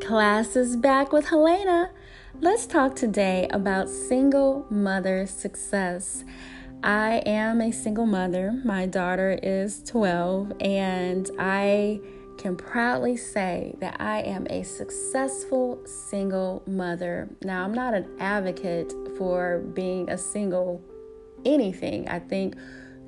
Class 0.00 0.56
is 0.56 0.76
back 0.76 1.12
with 1.12 1.26
Helena. 1.26 1.90
Let's 2.40 2.66
talk 2.66 2.96
today 2.96 3.48
about 3.50 3.88
single 3.88 4.66
mother 4.70 5.26
success. 5.26 6.24
I 6.82 7.22
am 7.26 7.60
a 7.60 7.72
single 7.72 8.06
mother. 8.06 8.60
My 8.64 8.86
daughter 8.86 9.38
is 9.42 9.82
12, 9.84 10.52
and 10.60 11.30
I 11.38 12.00
can 12.38 12.56
proudly 12.56 13.16
say 13.16 13.74
that 13.80 14.00
I 14.00 14.22
am 14.22 14.46
a 14.50 14.62
successful 14.62 15.80
single 15.84 16.62
mother. 16.66 17.28
Now, 17.42 17.64
I'm 17.64 17.74
not 17.74 17.94
an 17.94 18.08
advocate 18.18 18.92
for 19.18 19.60
being 19.74 20.10
a 20.10 20.18
single 20.18 20.82
anything. 21.44 22.08
I 22.08 22.18
think 22.18 22.56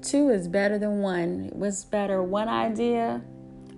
two 0.02 0.30
is 0.30 0.48
better 0.48 0.78
than 0.78 1.00
one. 1.00 1.50
What's 1.52 1.84
better, 1.84 2.22
one 2.22 2.48
idea 2.48 3.22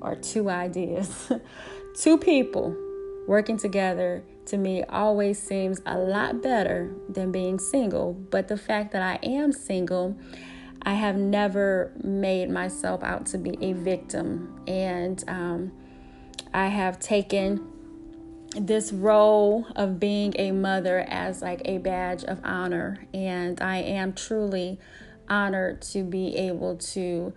or 0.00 0.16
two 0.16 0.50
ideas? 0.50 1.30
two 1.96 2.18
people 2.18 2.76
working 3.26 3.56
together 3.56 4.22
to 4.46 4.56
me 4.56 4.84
always 4.84 5.38
seems 5.38 5.80
a 5.84 5.98
lot 5.98 6.42
better 6.42 6.94
than 7.08 7.32
being 7.32 7.58
single. 7.58 8.12
But 8.12 8.48
the 8.48 8.56
fact 8.56 8.92
that 8.92 9.02
I 9.02 9.18
am 9.26 9.52
single, 9.52 10.16
I 10.82 10.94
have 10.94 11.16
never 11.16 11.92
made 12.02 12.50
myself 12.50 13.02
out 13.02 13.26
to 13.26 13.38
be 13.38 13.58
a 13.60 13.72
victim. 13.72 14.62
And 14.66 15.22
um, 15.26 15.72
I 16.54 16.68
have 16.68 17.00
taken 17.00 17.66
this 18.56 18.92
role 18.92 19.66
of 19.74 19.98
being 19.98 20.32
a 20.38 20.52
mother 20.52 21.00
as 21.08 21.42
like 21.42 21.62
a 21.64 21.78
badge 21.78 22.24
of 22.24 22.40
honor. 22.44 23.04
And 23.12 23.60
I 23.60 23.78
am 23.78 24.12
truly 24.12 24.78
honored 25.28 25.82
to 25.82 26.04
be 26.04 26.36
able 26.36 26.76
to 26.76 27.32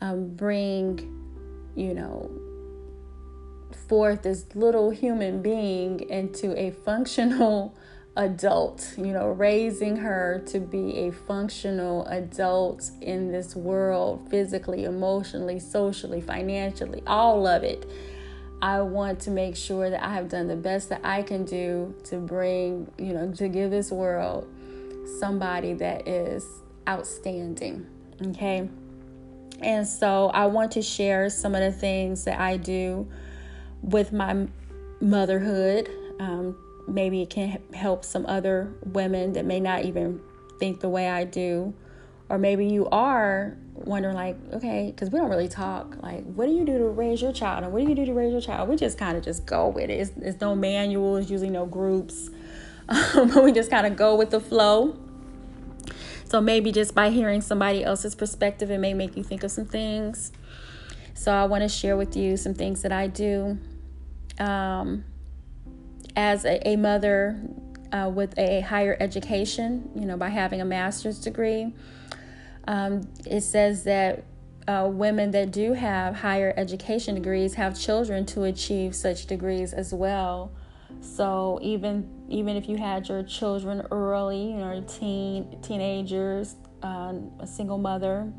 um, 0.00 0.28
bring, 0.28 1.00
you 1.74 1.94
know, 1.94 2.30
forth 3.88 4.22
this 4.22 4.46
little 4.54 4.90
human 4.90 5.42
being 5.42 6.00
into 6.08 6.58
a 6.58 6.70
functional 6.70 7.74
adult, 8.16 8.94
you 8.96 9.12
know, 9.12 9.28
raising 9.28 9.96
her 9.96 10.42
to 10.46 10.60
be 10.60 10.98
a 10.98 11.10
functional 11.10 12.06
adult 12.06 12.90
in 13.00 13.32
this 13.32 13.56
world, 13.56 14.28
physically, 14.30 14.84
emotionally, 14.84 15.58
socially, 15.58 16.20
financially, 16.20 17.02
all 17.06 17.46
of 17.46 17.64
it. 17.64 17.90
I 18.62 18.80
want 18.80 19.20
to 19.20 19.30
make 19.30 19.56
sure 19.56 19.90
that 19.90 20.02
I 20.02 20.14
have 20.14 20.28
done 20.28 20.46
the 20.46 20.56
best 20.56 20.88
that 20.88 21.00
I 21.04 21.22
can 21.22 21.44
do 21.44 21.94
to 22.04 22.16
bring, 22.16 22.90
you 22.98 23.12
know, 23.12 23.30
to 23.32 23.48
give 23.48 23.70
this 23.70 23.90
world 23.90 24.48
somebody 25.18 25.74
that 25.74 26.08
is 26.08 26.46
outstanding. 26.88 27.86
Okay. 28.28 28.68
And 29.60 29.86
so 29.86 30.28
I 30.28 30.46
want 30.46 30.72
to 30.72 30.82
share 30.82 31.28
some 31.30 31.54
of 31.54 31.60
the 31.60 31.72
things 31.72 32.24
that 32.24 32.40
I 32.40 32.56
do 32.56 33.08
with 33.84 34.12
my 34.12 34.46
motherhood. 35.00 35.90
Um, 36.18 36.56
maybe 36.88 37.22
it 37.22 37.30
can 37.30 37.60
help 37.72 38.04
some 38.04 38.26
other 38.26 38.72
women 38.84 39.32
that 39.34 39.44
may 39.44 39.60
not 39.60 39.84
even 39.84 40.20
think 40.58 40.80
the 40.80 40.88
way 40.88 41.08
I 41.08 41.24
do. 41.24 41.74
Or 42.30 42.38
maybe 42.38 42.66
you 42.66 42.88
are 42.88 43.56
wondering, 43.74 44.14
like, 44.14 44.36
okay, 44.54 44.90
because 44.90 45.10
we 45.10 45.18
don't 45.18 45.28
really 45.28 45.48
talk. 45.48 45.96
Like, 46.02 46.24
what 46.24 46.46
do 46.46 46.52
you 46.52 46.64
do 46.64 46.78
to 46.78 46.84
raise 46.84 47.20
your 47.20 47.32
child? 47.32 47.64
And 47.64 47.72
what 47.72 47.82
do 47.82 47.88
you 47.88 47.94
do 47.94 48.06
to 48.06 48.14
raise 48.14 48.32
your 48.32 48.40
child? 48.40 48.68
We 48.68 48.76
just 48.76 48.96
kind 48.96 49.16
of 49.16 49.22
just 49.22 49.44
go 49.44 49.68
with 49.68 49.90
it. 49.90 50.00
It's, 50.00 50.10
it's 50.16 50.40
no 50.40 50.54
manual, 50.54 51.16
it's 51.16 51.30
usually 51.30 51.50
no 51.50 51.66
groups. 51.66 52.30
Um, 52.86 53.42
we 53.42 53.50
just 53.50 53.70
kind 53.70 53.86
of 53.86 53.96
go 53.96 54.14
with 54.14 54.28
the 54.28 54.40
flow. 54.40 54.94
So 56.26 56.42
maybe 56.42 56.70
just 56.70 56.94
by 56.94 57.08
hearing 57.08 57.40
somebody 57.40 57.82
else's 57.82 58.14
perspective, 58.14 58.70
it 58.70 58.76
may 58.76 58.92
make 58.92 59.16
you 59.16 59.22
think 59.22 59.42
of 59.42 59.50
some 59.50 59.64
things. 59.64 60.32
So 61.14 61.32
I 61.32 61.46
want 61.46 61.62
to 61.62 61.68
share 61.70 61.96
with 61.96 62.14
you 62.14 62.36
some 62.36 62.52
things 62.52 62.82
that 62.82 62.92
I 62.92 63.06
do 63.06 63.56
um, 64.38 65.04
as 66.16 66.44
a, 66.44 66.68
a 66.68 66.76
mother 66.76 67.40
uh, 67.92 68.10
with 68.12 68.36
a 68.38 68.60
higher 68.60 68.96
education, 69.00 69.90
you 69.94 70.04
know, 70.04 70.16
by 70.16 70.28
having 70.28 70.60
a 70.60 70.64
master's 70.64 71.18
degree. 71.20 71.72
Um, 72.66 73.08
it 73.26 73.42
says 73.42 73.84
that 73.84 74.24
uh, 74.66 74.88
women 74.90 75.30
that 75.32 75.52
do 75.52 75.74
have 75.74 76.16
higher 76.16 76.54
education 76.56 77.14
degrees 77.14 77.54
have 77.54 77.78
children 77.78 78.24
to 78.26 78.44
achieve 78.44 78.94
such 78.94 79.26
degrees 79.26 79.72
as 79.72 79.92
well. 79.92 80.52
So 81.00 81.58
even 81.62 82.08
even 82.28 82.56
if 82.56 82.68
you 82.68 82.76
had 82.76 83.08
your 83.08 83.22
children 83.22 83.86
early, 83.90 84.52
you 84.52 84.56
know, 84.56 84.82
teen 84.88 85.60
teenagers, 85.60 86.56
uh, 86.82 87.14
a 87.40 87.46
single 87.46 87.78
mother, 87.78 88.32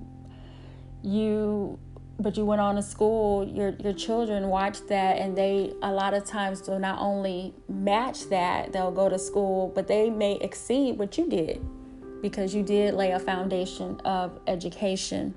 you 1.03 1.77
but 2.19 2.37
you 2.37 2.45
went 2.45 2.61
on 2.61 2.75
to 2.75 2.81
school, 2.81 3.45
your 3.47 3.75
your 3.79 3.93
children 3.93 4.47
watch 4.47 4.79
that 4.87 5.17
and 5.17 5.37
they 5.37 5.73
a 5.81 5.91
lot 5.91 6.13
of 6.13 6.25
times 6.25 6.67
will 6.67 6.79
not 6.79 6.99
only 6.99 7.53
match 7.67 8.29
that, 8.29 8.71
they'll 8.71 8.91
go 8.91 9.09
to 9.09 9.19
school, 9.19 9.71
but 9.75 9.87
they 9.87 10.09
may 10.09 10.35
exceed 10.35 10.97
what 10.97 11.17
you 11.17 11.29
did 11.29 11.63
because 12.21 12.55
you 12.55 12.63
did 12.63 12.93
lay 12.93 13.11
a 13.11 13.19
foundation 13.19 13.99
of 14.05 14.39
education. 14.47 15.33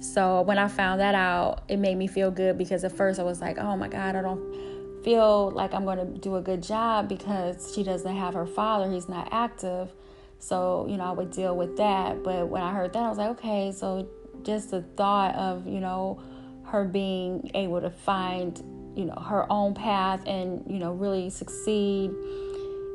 So 0.00 0.42
when 0.42 0.58
I 0.58 0.68
found 0.68 1.00
that 1.00 1.14
out, 1.14 1.64
it 1.68 1.76
made 1.76 1.96
me 1.96 2.06
feel 2.06 2.30
good 2.30 2.56
because 2.56 2.84
at 2.84 2.92
first 2.92 3.18
I 3.18 3.24
was 3.24 3.40
like, 3.40 3.58
"Oh 3.58 3.76
my 3.76 3.88
god, 3.88 4.16
I 4.16 4.22
don't 4.22 5.02
feel 5.04 5.50
like 5.50 5.74
I'm 5.74 5.84
going 5.84 5.98
to 5.98 6.18
do 6.20 6.36
a 6.36 6.42
good 6.42 6.62
job 6.62 7.08
because 7.08 7.74
she 7.74 7.82
doesn't 7.82 8.16
have 8.16 8.34
her 8.34 8.46
father, 8.46 8.90
he's 8.90 9.08
not 9.08 9.28
active." 9.32 9.92
So, 10.38 10.86
you 10.88 10.96
know, 10.96 11.04
I 11.04 11.10
would 11.10 11.32
deal 11.32 11.54
with 11.54 11.76
that, 11.76 12.22
but 12.22 12.48
when 12.48 12.62
I 12.62 12.72
heard 12.72 12.92
that, 12.94 13.02
I 13.02 13.08
was 13.08 13.18
like, 13.18 13.30
"Okay, 13.30 13.72
so 13.72 14.08
just 14.44 14.70
the 14.70 14.82
thought 14.82 15.34
of 15.34 15.66
you 15.66 15.80
know 15.80 16.20
her 16.64 16.84
being 16.84 17.50
able 17.54 17.80
to 17.80 17.90
find 17.90 18.62
you 18.96 19.04
know 19.04 19.14
her 19.14 19.50
own 19.50 19.74
path 19.74 20.22
and 20.26 20.62
you 20.66 20.78
know 20.78 20.92
really 20.92 21.30
succeed 21.30 22.10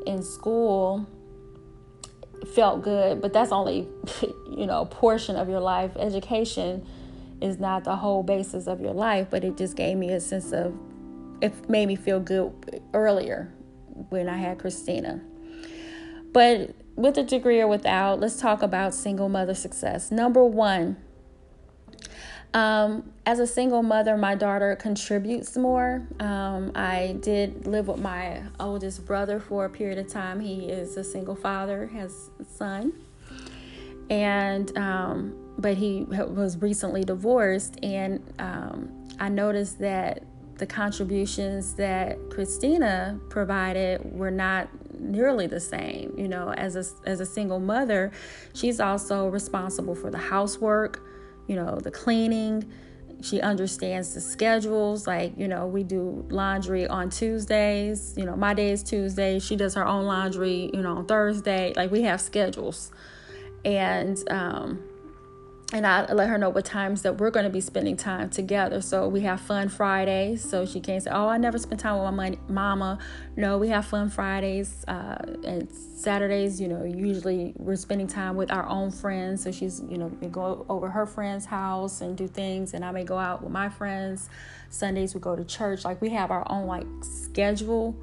in 0.06 0.22
school 0.24 1.08
felt 2.54 2.84
good. 2.84 3.22
But 3.22 3.34
that's 3.34 3.52
only 3.52 3.88
you 4.22 4.66
know 4.66 4.82
a 4.82 4.86
portion 4.86 5.36
of 5.36 5.50
your 5.50 5.60
life. 5.60 5.92
Education 5.98 6.86
is 7.42 7.60
not 7.60 7.84
the 7.84 7.96
whole 7.96 8.24
basis 8.24 8.68
of 8.68 8.80
your 8.80 8.94
life 8.94 9.28
but 9.30 9.44
it 9.44 9.58
just 9.58 9.76
gave 9.76 9.98
me 9.98 10.10
a 10.12 10.20
sense 10.20 10.52
of 10.52 10.74
it 11.42 11.70
made 11.70 11.86
me 11.86 11.96
feel 11.96 12.20
good 12.20 12.82
earlier 12.94 13.54
when 14.10 14.30
i 14.30 14.38
had 14.38 14.58
christina. 14.58 15.22
But 16.32 16.76
with 16.96 17.18
a 17.18 17.24
degree 17.24 17.62
or 17.62 17.68
without 17.68 18.20
let's 18.20 18.40
talk 18.40 18.62
about 18.62 18.94
single 18.94 19.30
mother 19.30 19.54
success. 19.54 20.12
Number 20.12 20.44
one 20.44 20.98
um, 22.54 23.12
as 23.26 23.40
a 23.40 23.48
single 23.48 23.84
mother, 23.84 24.16
my 24.16 24.36
daughter 24.36 24.76
contributes 24.76 25.58
more. 25.58 26.08
Um, 26.20 26.72
I 26.76 27.18
did 27.20 27.68
live 27.68 27.88
with 27.88 28.00
my 28.00 28.44
oldest 28.60 29.06
brother 29.06 29.40
for 29.40 29.66
a 29.66 29.70
period 29.70 29.98
of 29.98 30.08
time. 30.08 30.40
He 30.40 30.70
is 30.70 30.96
a 30.98 31.04
single 31.04 31.36
father, 31.36 31.88
has 31.88 32.30
a 32.40 32.46
son, 32.46 32.94
and 34.10 34.78
um, 34.78 35.36
but 35.58 35.76
he 35.76 36.04
was 36.04 36.62
recently 36.62 37.04
divorced. 37.04 37.78
And 37.84 38.22
um, 38.40 39.08
I 39.20 39.30
noticed 39.30 39.80
that 39.80 40.24
the 40.58 40.66
contributions 40.66 41.74
that 41.74 42.18
Christina 42.30 43.20
provided 43.30 44.00
were 44.18 44.32
not 44.32 44.70
nearly 44.98 45.48
the 45.48 45.60
same. 45.60 46.14
You 46.18 46.30
know, 46.30 46.54
as 46.54 46.76
a 46.76 47.10
as 47.10 47.20
a 47.20 47.26
single 47.26 47.60
mother, 47.60 48.12
she's 48.54 48.80
also 48.80 49.28
responsible 49.28 49.96
for 49.96 50.10
the 50.10 50.18
housework 50.18 51.02
you 51.48 51.56
know, 51.56 51.80
the 51.80 51.92
cleaning. 51.92 52.72
She 53.22 53.42
understands 53.42 54.14
the 54.14 54.22
schedules. 54.22 55.08
Like, 55.08 55.38
you 55.38 55.48
know, 55.48 55.68
we 55.68 55.84
do 55.84 56.26
laundry 56.30 56.88
on 56.88 57.10
Tuesdays. 57.10 58.14
You 58.18 58.26
know, 58.26 58.36
my 58.36 58.54
day 58.54 58.72
is 58.72 58.84
Tuesday. 58.84 59.40
She 59.40 59.56
does 59.56 59.74
her 59.76 59.86
own 59.86 60.06
laundry, 60.06 60.70
you 60.74 60.82
know, 60.82 60.98
on 60.98 61.06
Thursday. 61.06 61.74
Like, 61.76 61.92
we 61.92 62.04
have 62.04 62.22
schedules. 62.22 62.92
And, 63.64 64.22
um, 64.30 64.84
and 65.74 65.86
I 65.86 66.12
let 66.14 66.30
her 66.30 66.38
know 66.38 66.50
what 66.50 66.64
times 66.64 67.02
that 67.02 67.18
we're 67.18 67.32
going 67.32 67.46
to 67.46 67.50
be 67.50 67.60
spending 67.60 67.98
time 67.98 68.30
together. 68.30 68.82
So 68.82 69.08
we 69.08 69.22
have 69.22 69.42
fun 69.42 69.68
Fridays. 69.68 70.48
So 70.48 70.66
she 70.66 70.80
can't 70.80 71.02
say, 71.02 71.10
"Oh, 71.12 71.28
I 71.28 71.38
never 71.38 71.58
spend 71.58 71.80
time 71.80 72.04
with 72.04 72.14
my 72.14 72.38
mama." 72.48 73.00
No, 73.36 73.58
we 73.58 73.70
have 73.70 73.86
fun 73.86 74.10
Fridays 74.10 74.86
uh, 74.88 75.18
and 75.44 75.70
Saturdays. 75.72 76.62
You 76.62 76.68
know, 76.68 76.84
usually 76.84 77.54
we're 77.58 77.78
spending 77.78 78.08
time 78.08 78.36
with 78.36 78.52
our 78.52 78.68
own 78.68 78.92
friends. 78.92 79.44
So 79.44 79.52
she's, 79.52 79.82
you 79.90 79.98
know, 79.98 80.08
we 80.22 80.28
go 80.28 80.66
over 80.70 80.90
her 80.90 81.08
friend's 81.08 81.46
house 81.46 82.02
and 82.02 82.16
do 82.16 82.28
things, 82.28 82.74
and 82.76 82.86
I 82.86 82.92
may 82.92 83.04
go 83.04 83.18
out 83.18 83.42
with 83.42 83.52
my 83.52 83.70
friends. 83.70 84.30
Sundays 84.70 85.16
we 85.16 85.20
go 85.20 85.36
to 85.36 85.44
church. 85.44 85.84
Like 85.84 86.00
we 86.00 86.10
have 86.12 86.30
our 86.30 86.46
own 86.52 86.68
like 86.68 86.86
schedule 87.02 87.96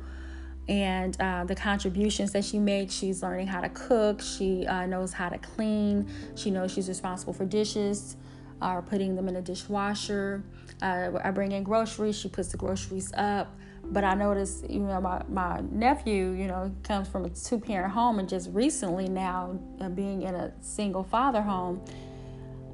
and 0.73 1.21
uh, 1.21 1.45
the 1.45 1.55
contributions 1.55 2.33
that 2.33 2.45
she 2.45 2.59
made. 2.59 2.91
She's 2.91 3.23
learning 3.23 3.47
how 3.47 3.61
to 3.61 3.69
cook. 3.69 4.23
She 4.23 4.67
uh, 4.67 4.87
knows 4.87 5.13
how 5.13 5.29
to 5.29 5.37
clean. 5.37 6.09
She 6.35 6.51
knows 6.51 6.73
she's 6.73 6.89
responsible 6.89 7.35
for 7.35 7.45
dishes 7.45 8.17
or 8.63 8.79
uh, 8.79 8.81
putting 8.81 9.15
them 9.15 9.29
in 9.29 9.37
a 9.37 9.43
dishwasher. 9.43 10.43
Uh, 10.81 11.11
I 11.23 11.31
bring 11.31 11.53
in 11.53 11.63
groceries. 11.63 12.19
She 12.19 12.29
puts 12.29 12.49
the 12.49 12.57
groceries 12.57 13.13
up. 13.13 13.55
But 13.85 14.05
I 14.05 14.15
noticed, 14.15 14.71
you 14.71 14.81
know, 14.81 15.01
my, 15.01 15.23
my 15.29 15.61
nephew, 15.71 16.31
you 16.31 16.47
know, 16.47 16.75
comes 16.85 17.07
from 17.09 17.27
a 17.27 17.29
two 17.29 17.59
parent 17.59 17.93
home 17.93 18.19
and 18.19 18.29
just 18.29 18.49
recently 18.53 19.09
now 19.09 19.59
uh, 19.81 19.91
being 19.91 20.23
in 20.23 20.35
a 20.35 20.53
single 20.63 21.03
father 21.03 21.43
home. 21.43 21.85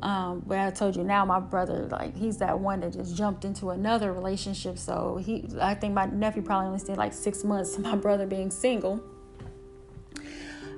Um, 0.03 0.43
but 0.47 0.59
I 0.59 0.71
told 0.71 0.97
you 0.97 1.03
now, 1.03 1.25
my 1.25 1.41
brother, 1.41 1.89
like 1.91 2.17
he's 2.17 2.39
that 2.39 2.59
one 2.59 2.81
that 2.81 2.93
just 2.93 3.17
jumped 3.17 3.45
into 3.45 3.71
another 3.71 4.13
relationship. 4.13 4.79
So 4.79 5.17
he, 5.17 5.49
I 5.61 5.75
think 5.75 5.95
my 5.95 6.07
nephew 6.07 6.43
probably 6.43 6.69
only 6.69 6.79
stayed 6.79 6.97
like 6.97 7.13
six 7.13 7.45
months. 7.45 7.79
My 7.89 7.97
brother 7.97 8.27
being 8.27 8.51
single. 8.51 9.03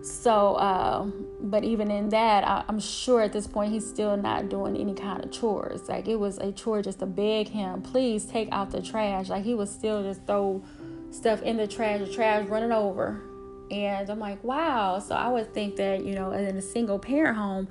So, 0.03 0.55
uh, 0.55 1.05
but 1.41 1.63
even 1.63 1.91
in 1.91 2.09
that, 2.11 2.45
I, 2.45 2.65
am 2.69 2.81
sure 2.81 3.21
at 3.21 3.33
this 3.33 3.47
point 3.47 3.73
he's 3.73 3.87
still 3.87 4.17
not 4.17 4.49
doing 4.49 4.77
any 4.77 4.95
kind 4.95 5.23
of 5.23 5.31
chores. 5.31 5.89
Like 5.89 6.09
it 6.09 6.17
was 6.17 6.39
a 6.39 6.53
chore 6.53 6.81
just 6.81 7.01
to 7.01 7.07
beg 7.07 7.49
him, 7.49 7.83
please 7.83 8.25
take 8.25 8.49
out 8.51 8.71
the 8.71 8.81
trash. 8.81 9.29
Like 9.29 9.45
he 9.45 9.55
was 9.55 9.71
still 9.71 10.03
just 10.03 10.27
throw 10.27 10.65
stuff 11.11 11.43
in 11.43 11.59
the 11.59 11.67
trash, 11.67 12.01
the 12.01 12.11
trash 12.11 12.49
running 12.49 12.73
over. 12.73 13.21
And 13.71 14.09
I'm 14.09 14.19
like, 14.19 14.43
wow. 14.43 14.99
So 14.99 15.15
I 15.15 15.29
would 15.29 15.53
think 15.53 15.77
that, 15.77 16.05
you 16.05 16.15
know, 16.15 16.33
in 16.33 16.57
a 16.57 16.63
single 16.63 16.99
parent 16.99 17.37
home, 17.37 17.69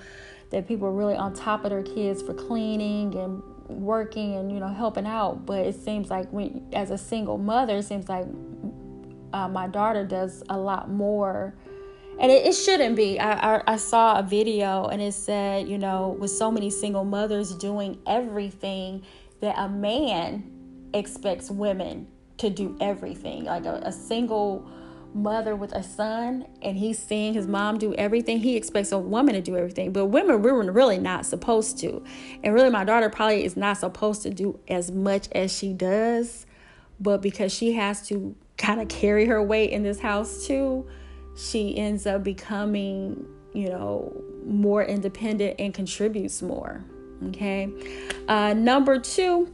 that 0.49 0.67
people 0.67 0.87
are 0.87 0.93
really 0.93 1.15
on 1.15 1.33
top 1.33 1.63
of 1.63 1.69
their 1.69 1.83
kids 1.83 2.21
for 2.21 2.33
cleaning 2.33 3.15
and 3.15 3.43
working 3.67 4.35
and, 4.35 4.51
you 4.51 4.59
know, 4.59 4.67
helping 4.67 5.05
out. 5.05 5.45
But 5.45 5.65
it 5.65 5.75
seems 5.75 6.09
like 6.09 6.31
when, 6.31 6.67
as 6.73 6.89
a 6.91 6.97
single 6.97 7.37
mother, 7.37 7.77
it 7.77 7.83
seems 7.83 8.09
like 8.09 8.25
uh, 9.31 9.47
my 9.47 9.67
daughter 9.67 10.05
does 10.05 10.43
a 10.49 10.57
lot 10.57 10.89
more 10.89 11.53
and 12.19 12.31
it, 12.31 12.45
it 12.45 12.53
shouldn't 12.53 12.95
be. 12.95 13.17
I, 13.17 13.55
I, 13.55 13.63
I 13.73 13.75
saw 13.77 14.19
a 14.19 14.23
video 14.23 14.85
and 14.87 15.01
it 15.01 15.13
said, 15.13 15.69
you 15.69 15.77
know, 15.77 16.17
with 16.19 16.31
so 16.31 16.51
many 16.51 16.69
single 16.69 17.05
mothers 17.05 17.55
doing 17.55 17.97
everything, 18.05 19.03
that 19.39 19.57
a 19.57 19.69
man 19.69 20.43
expects 20.93 21.49
women 21.49 22.07
to 22.37 22.49
do 22.49 22.75
everything. 22.81 23.45
Like 23.45 23.65
a, 23.65 23.81
a 23.85 23.91
single 23.91 24.69
mother 25.13 25.55
with 25.55 25.71
a 25.73 25.83
son 25.83 26.45
and 26.61 26.77
he's 26.77 26.99
seeing 26.99 27.33
his 27.33 27.47
mom 27.47 27.77
do 27.77 27.93
everything, 27.95 28.39
he 28.39 28.55
expects 28.55 28.91
a 28.91 28.99
woman 28.99 29.35
to 29.35 29.41
do 29.41 29.57
everything. 29.57 29.91
But 29.91 30.07
women, 30.07 30.41
we're 30.41 30.71
really 30.71 30.99
not 30.99 31.25
supposed 31.25 31.79
to. 31.79 32.03
And 32.43 32.53
really, 32.53 32.69
my 32.69 32.83
daughter 32.83 33.09
probably 33.09 33.43
is 33.43 33.57
not 33.57 33.77
supposed 33.77 34.23
to 34.23 34.29
do 34.29 34.59
as 34.67 34.91
much 34.91 35.27
as 35.31 35.55
she 35.55 35.73
does. 35.73 36.45
But 36.99 37.21
because 37.21 37.53
she 37.53 37.73
has 37.73 38.07
to 38.09 38.35
kind 38.57 38.81
of 38.81 38.87
carry 38.89 39.25
her 39.25 39.41
weight 39.41 39.71
in 39.71 39.83
this 39.83 39.99
house 39.99 40.45
too, 40.45 40.87
she 41.37 41.77
ends 41.77 42.05
up 42.05 42.23
becoming, 42.23 43.25
you 43.53 43.69
know, 43.69 44.13
more 44.45 44.83
independent 44.83 45.55
and 45.59 45.73
contributes 45.73 46.41
more. 46.41 46.83
Okay. 47.27 47.69
Uh, 48.27 48.53
number 48.53 48.99
two 48.99 49.51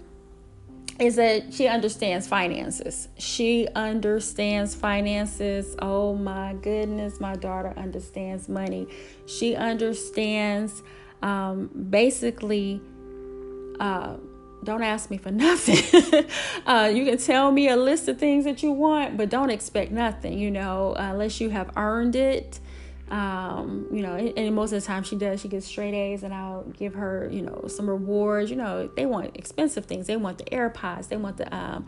is 1.00 1.18
that 1.18 1.53
she 1.53 1.68
understands 1.68 2.27
finances. 2.27 3.09
She 3.18 3.68
understands 3.75 4.75
finances. 4.75 5.75
Oh 5.81 6.15
my 6.15 6.53
goodness, 6.62 7.19
my 7.19 7.36
daughter 7.36 7.74
understands 7.75 8.47
money. 8.47 8.88
She 9.25 9.56
understands 9.56 10.81
um, 11.21 11.69
basically. 11.89 12.81
Uh, 13.80 14.15
don't 14.63 14.83
ask 14.83 15.12
me 15.12 15.18
for 15.18 15.31
nothing. 15.31 16.25
uh, 16.65 16.92
you 16.94 17.06
can 17.06 17.18
tell 17.18 17.51
me 17.51 17.69
a 17.69 17.75
list 17.75 18.07
of 18.07 18.18
things 18.18 18.45
that 18.45 18.63
you 18.63 18.71
want, 18.71 19.15
but 19.15 19.30
don't 19.30 19.51
expect 19.51 19.92
nothing, 19.92 20.39
you 20.39 20.50
know, 20.50 20.95
unless 20.97 21.39
you 21.39 21.50
have 21.50 21.71
earned 21.77 22.15
it. 22.15 22.59
Um, 23.10 23.86
you 23.92 24.02
know, 24.02 24.16
and 24.16 24.56
most 24.56 24.72
of 24.72 24.81
the 24.81 24.86
time 24.86 25.04
she 25.04 25.16
does, 25.16 25.40
she 25.40 25.48
gets 25.48 25.68
straight 25.68 25.94
A's, 25.94 26.24
and 26.24 26.34
I'll 26.34 26.63
give 26.63 26.96
her, 26.96 27.30
you 27.31 27.44
know, 27.44 27.66
some 27.68 27.88
rewards. 27.88 28.50
You 28.50 28.57
know, 28.57 28.90
they 28.96 29.06
want 29.06 29.36
expensive 29.36 29.86
things, 29.86 30.07
they 30.07 30.18
want 30.18 30.40
the 30.40 30.46
AirPods, 30.46 31.10
they 31.10 31.18
want 31.18 31.38
the 31.38 31.54
um, 31.56 31.86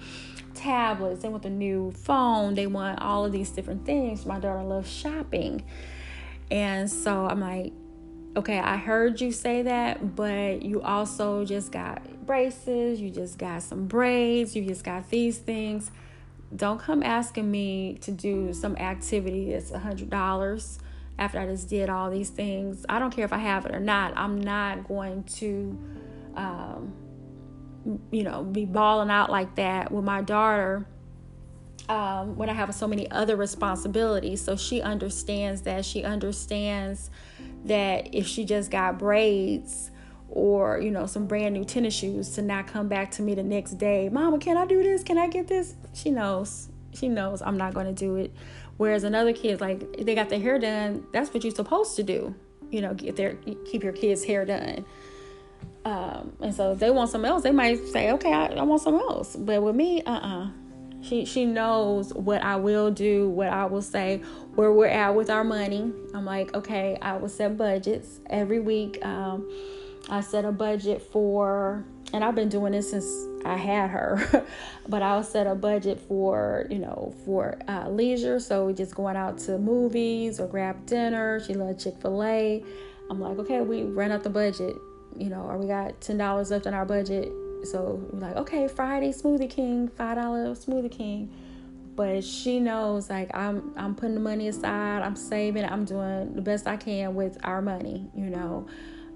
tablets, 0.54 1.24
they 1.24 1.30
want 1.30 1.44
the 1.44 1.50
new 1.50 1.92
phone, 1.92 2.54
they 2.54 2.68
want 2.68 3.02
all 3.02 3.25
of 3.25 3.31
these 3.31 3.50
different 3.50 3.86
things. 3.86 4.25
My 4.25 4.40
daughter 4.40 4.64
loves 4.64 4.92
shopping. 4.92 5.64
And 6.52 6.90
so 6.90 7.25
I'm 7.25 7.40
like, 7.40 7.74
okay, 8.36 8.60
I 8.60 8.78
heard 8.78 9.19
you 9.19 9.31
say 9.31 9.64
that, 9.64 10.16
but 10.16 10.62
you 10.62 10.84
also 10.84 11.44
just 11.46 11.72
got 11.72 12.25
braces, 12.28 13.02
you 13.02 13.10
just 13.10 13.40
got 13.40 13.64
some 13.64 13.88
braids, 13.88 14.56
you 14.56 14.64
just 14.64 14.84
got 14.84 15.10
these 15.10 15.40
things. 15.40 15.90
Don't 16.56 16.80
come 16.80 17.02
asking 17.02 17.50
me 17.50 17.98
to 18.02 18.12
do 18.12 18.54
some 18.54 18.75
activity 18.78 19.52
that's 19.52 19.72
a 19.72 19.80
hundred 19.80 20.12
dollars 20.12 20.80
after 21.19 21.40
I 21.40 21.46
just 21.46 21.69
did 21.69 21.90
all 21.90 22.10
these 22.10 22.30
things. 22.30 22.86
I 22.88 23.00
don't 23.00 23.12
care 23.12 23.25
if 23.25 23.34
I 23.34 23.38
have 23.38 23.66
it 23.66 23.74
or 23.74 23.80
not. 23.80 24.14
I'm 24.16 24.40
not 24.40 24.88
going 24.88 25.24
to, 25.24 25.78
um, 26.36 26.94
you 28.12 28.24
know, 28.24 28.44
be 28.44 28.66
balling 28.66 29.10
out 29.10 29.30
like 29.30 29.56
that 29.56 29.92
with 29.92 30.04
my 30.04 30.22
daughter 30.22 30.86
um, 31.90 32.36
when 32.36 32.50
I 32.50 32.54
have 32.54 32.74
so 32.75 32.88
many 32.88 33.10
other 33.10 33.36
responsibilities. 33.36 34.42
So 34.42 34.56
she 34.56 34.81
understands 34.81 35.64
that. 35.64 35.86
She 35.86 36.04
understands 36.04 37.10
that 37.66 38.14
if 38.14 38.28
she 38.28 38.46
just 38.46 38.69
got 38.69 39.00
braids 39.00 39.92
or 40.30 40.80
you 40.80 40.92
know 40.92 41.06
some 41.06 41.25
brand 41.25 41.54
new 41.54 41.64
tennis 41.64 41.94
shoes 41.94 42.30
to 42.31 42.42
not 42.42 42.68
come 42.68 42.88
back 42.88 43.12
to 43.12 43.22
me 43.22 43.34
the 43.34 43.44
next 43.44 43.74
day 43.74 44.10
mama 44.10 44.38
can 44.38 44.58
i 44.58 44.66
do 44.66 44.84
this 44.84 45.04
can 45.04 45.18
i 45.18 45.28
get 45.28 45.48
this 45.48 45.75
she 45.94 46.12
knows 46.12 46.69
she 46.94 47.08
knows 47.08 47.42
i'm 47.42 47.58
not 47.58 47.74
going 47.74 47.86
to 47.86 47.94
do 47.94 48.16
it 48.16 48.34
whereas 48.78 49.04
another 49.04 49.34
kid 49.34 49.60
like 49.62 49.98
they 49.98 50.16
got 50.16 50.30
their 50.30 50.40
hair 50.40 50.60
done 50.60 51.06
that's 51.12 51.34
what 51.34 51.44
you're 51.44 51.54
supposed 51.54 51.96
to 51.96 52.04
do 52.04 52.34
you 52.70 52.82
know 52.82 52.94
get 52.94 53.16
their 53.16 53.36
keep 53.66 53.84
your 53.84 53.94
kids 53.94 54.24
hair 54.24 54.46
done 54.46 54.86
um, 55.86 56.34
and 56.42 56.54
so 56.54 56.74
if 56.74 56.80
they 56.80 56.90
want 56.92 57.10
something 57.10 57.30
else 57.30 57.44
they 57.44 57.52
might 57.52 57.86
say 57.88 58.12
okay 58.12 58.34
i, 58.34 58.48
I 58.48 58.64
want 58.64 58.82
something 58.82 59.02
else 59.02 59.36
but 59.36 59.62
with 59.62 59.76
me 59.76 60.02
uh-uh 60.04 60.50
she 61.02 61.26
she 61.26 61.46
knows 61.46 62.14
what 62.14 62.42
I 62.42 62.56
will 62.56 62.92
do, 62.92 63.30
what 63.30 63.50
I 63.50 63.66
will 63.66 63.82
say, 63.82 64.18
where 64.56 64.72
we're 64.72 64.88
at 64.88 65.16
with 65.16 65.30
our 65.30 65.44
money. 65.44 65.92
I'm 66.14 66.26
like, 66.26 66.54
okay, 66.56 66.98
I 67.02 67.18
will 67.18 67.30
set 67.30 67.58
budgets 67.58 68.20
every 68.30 68.60
week. 68.60 69.04
Um, 69.06 69.50
I 70.10 70.22
set 70.22 70.46
a 70.46 70.52
budget 70.52 71.02
for, 71.02 71.86
and 72.14 72.24
I've 72.24 72.36
been 72.36 72.50
doing 72.50 72.72
this 72.72 72.92
since 72.92 73.06
I 73.48 73.58
had 73.58 73.90
her, 73.90 74.46
but 74.88 75.02
I'll 75.02 75.24
set 75.24 75.48
a 75.48 75.56
budget 75.56 76.00
for, 76.00 76.68
you 76.70 76.80
know, 76.80 77.14
for 77.26 77.58
uh, 77.68 77.90
leisure. 77.90 78.40
So 78.40 78.66
we 78.66 78.74
just 78.74 78.96
going 78.96 79.16
out 79.16 79.38
to 79.40 79.58
movies 79.58 80.40
or 80.40 80.48
grab 80.48 80.86
dinner. 80.86 81.40
She 81.40 81.54
loves 81.54 81.84
Chick 81.84 81.96
fil 82.02 82.24
A. 82.24 82.64
I'm 83.10 83.20
like, 83.20 83.38
okay, 83.40 83.62
we 83.62 83.84
ran 83.84 84.12
up 84.12 84.24
the 84.24 84.30
budget, 84.30 84.76
you 85.16 85.30
know, 85.30 85.42
or 85.42 85.58
we 85.58 85.68
got 85.68 86.02
$10 86.02 86.52
left 86.52 86.66
in 86.66 86.74
our 86.74 86.86
budget 86.86 87.32
so 87.64 88.02
like, 88.14 88.36
okay, 88.36 88.68
Friday 88.68 89.12
Smoothie 89.12 89.50
King, 89.50 89.88
five 89.88 90.18
dollar 90.18 90.52
Smoothie 90.52 90.92
King. 90.92 91.34
But 91.96 92.24
she 92.24 92.60
knows 92.60 93.10
like 93.10 93.36
I'm 93.36 93.74
I'm 93.76 93.96
putting 93.96 94.16
the 94.16 94.22
money 94.22 94.48
aside, 94.48 95.02
I'm 95.02 95.16
saving, 95.16 95.66
I'm 95.66 95.86
doing 95.86 96.36
the 96.36 96.42
best 96.42 96.68
I 96.68 96.78
can 96.78 97.16
with 97.16 97.38
our 97.44 97.62
money, 97.62 98.10
you 98.16 98.30
know. 98.30 98.68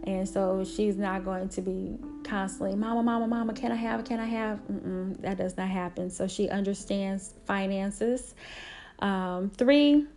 And 0.05 0.27
so 0.27 0.63
she's 0.63 0.97
not 0.97 1.23
going 1.23 1.49
to 1.49 1.61
be 1.61 1.97
constantly, 2.23 2.75
Mama, 2.75 3.03
Mama, 3.03 3.27
Mama, 3.27 3.53
can 3.53 3.71
I 3.71 3.75
have? 3.75 4.03
Can 4.03 4.19
I 4.19 4.25
have? 4.25 4.59
Mm-mm, 4.71 5.21
that 5.21 5.37
does 5.37 5.57
not 5.57 5.67
happen. 5.67 6.09
So 6.09 6.27
she 6.27 6.49
understands 6.49 7.35
finances. 7.45 8.33
Um, 8.99 9.51
three, 9.51 10.07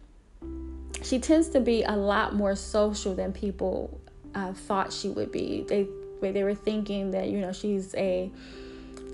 she 1.03 1.19
tends 1.19 1.49
to 1.51 1.61
be 1.61 1.83
a 1.83 1.97
lot 1.97 2.35
more 2.35 2.57
social 2.57 3.15
than 3.15 3.33
people 3.33 4.01
uh, 4.35 4.53
thought 4.53 4.93
she 4.93 5.09
would 5.09 5.33
be. 5.33 5.65
They 5.69 5.87
they 6.21 6.43
were 6.43 6.55
thinking 6.55 7.11
that 7.11 7.29
you 7.29 7.41
know 7.41 7.53
she's 7.53 7.95
a 7.95 8.31